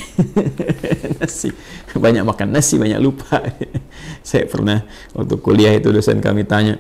nasi. 1.21 1.53
Banyak 1.93 2.23
makan 2.25 2.55
nasi, 2.55 2.79
banyak 2.79 2.97
lupa. 2.97 3.43
Saya 4.25 4.47
pernah 4.49 4.81
waktu 5.13 5.35
kuliah 5.37 5.75
itu 5.75 5.91
dosen 5.91 6.23
kami 6.23 6.47
tanya, 6.47 6.79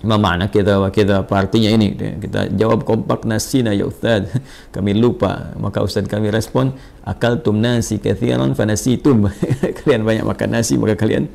mana 0.00 0.48
kita 0.48 0.80
kita 0.88 1.28
apa 1.28 1.34
artinya 1.44 1.70
ini? 1.76 1.92
Kita 1.92 2.48
jawab 2.56 2.88
kompak 2.88 3.28
nasi 3.28 3.60
na 3.60 3.76
ya 3.76 3.84
Ustaz. 3.84 4.32
Kami 4.74 4.96
lupa. 4.96 5.52
Maka 5.60 5.84
Ustaz 5.84 6.08
kami 6.08 6.32
respon 6.32 6.72
akal 7.04 7.44
tum 7.44 7.60
nasi 7.60 8.00
kathiran 8.00 8.56
fanasitum 8.56 9.28
kalian 9.84 10.02
banyak 10.08 10.24
makan 10.24 10.48
nasi 10.56 10.80
maka 10.80 10.96
kalian 10.96 11.28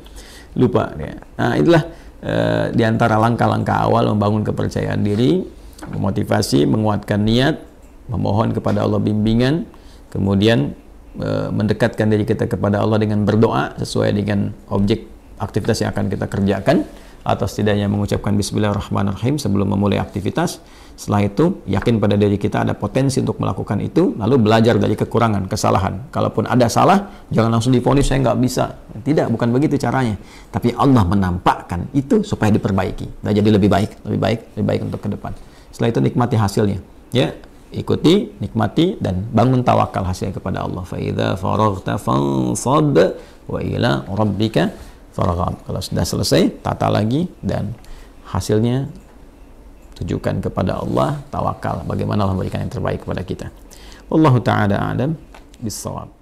lupa. 0.58 0.90
Nah 1.38 1.54
itulah 1.54 1.86
Eh, 2.26 2.66
di 2.74 2.82
antara 2.82 3.20
langkah-langkah 3.22 3.86
awal 3.86 4.10
membangun 4.10 4.42
kepercayaan 4.42 5.04
diri, 5.04 5.46
memotivasi, 5.92 6.66
menguatkan 6.66 7.22
niat, 7.22 7.60
memohon 8.10 8.50
kepada 8.50 8.82
Allah 8.82 8.98
bimbingan, 8.98 9.62
kemudian 10.10 10.74
e, 11.18 11.30
mendekatkan 11.50 12.06
diri 12.06 12.22
kita 12.22 12.46
kepada 12.46 12.78
Allah 12.78 13.02
dengan 13.02 13.26
berdoa 13.26 13.74
sesuai 13.82 14.10
dengan 14.14 14.54
objek 14.70 15.10
aktivitas 15.42 15.82
yang 15.82 15.90
akan 15.90 16.06
kita 16.06 16.26
kerjakan 16.30 16.86
atau 17.26 17.50
setidaknya 17.50 17.90
mengucapkan 17.90 18.30
Bismillahirrahmanirrahim 18.38 19.34
sebelum 19.42 19.74
memulai 19.74 19.98
aktivitas. 19.98 20.62
Setelah 20.96 21.28
itu, 21.28 21.60
yakin 21.68 22.00
pada 22.00 22.16
diri 22.16 22.40
kita 22.40 22.64
ada 22.64 22.72
potensi 22.72 23.20
untuk 23.20 23.36
melakukan 23.36 23.82
itu, 23.84 24.16
lalu 24.16 24.40
belajar 24.40 24.80
dari 24.80 24.96
kekurangan, 24.96 25.44
kesalahan. 25.44 26.08
Kalaupun 26.08 26.48
ada 26.48 26.70
salah, 26.72 27.26
jangan 27.28 27.52
langsung 27.52 27.74
difonis 27.74 28.08
saya 28.08 28.24
nggak 28.24 28.38
bisa. 28.40 28.78
Tidak, 29.04 29.28
bukan 29.28 29.52
begitu 29.52 29.76
caranya. 29.76 30.16
Tapi 30.48 30.72
Allah 30.72 31.04
menampakkan 31.04 31.92
itu 31.92 32.24
supaya 32.24 32.48
diperbaiki. 32.54 33.20
Dan 33.20 33.34
jadi 33.36 33.50
lebih 33.52 33.68
baik, 33.68 34.08
lebih 34.08 34.20
baik, 34.22 34.40
lebih 34.56 34.66
baik 34.72 34.80
untuk 34.88 35.00
ke 35.04 35.08
depan. 35.12 35.36
Setelah 35.68 35.90
itu 35.92 36.00
nikmati 36.00 36.36
hasilnya. 36.40 36.78
Ya, 37.12 37.36
ikuti, 37.76 38.32
nikmati 38.40 38.96
dan 38.96 39.28
bangun 39.36 39.60
tawakal 39.60 40.00
hasilnya 40.00 40.32
kepada 40.40 40.64
Allah. 40.64 40.80
Fa 40.86 40.96
idza 40.96 41.36
faraghta 41.36 42.00
fansab 42.00 42.96
wa 43.52 43.60
faraghat. 45.16 45.56
Kalau 45.64 45.80
sudah 45.80 46.04
selesai, 46.04 46.60
tata 46.60 46.92
lagi 46.92 47.24
dan 47.40 47.72
hasilnya 48.28 48.84
tujukan 49.96 50.44
kepada 50.44 50.84
Allah, 50.84 51.24
tawakal. 51.32 51.88
Bagaimana 51.88 52.28
Allah 52.28 52.36
memberikan 52.36 52.60
yang 52.60 52.72
terbaik 52.72 53.00
kepada 53.08 53.24
kita. 53.24 53.48
Wallahu 54.12 54.38
taala 54.44 54.76
a'lam 54.76 55.16
bissawab. 55.56 56.15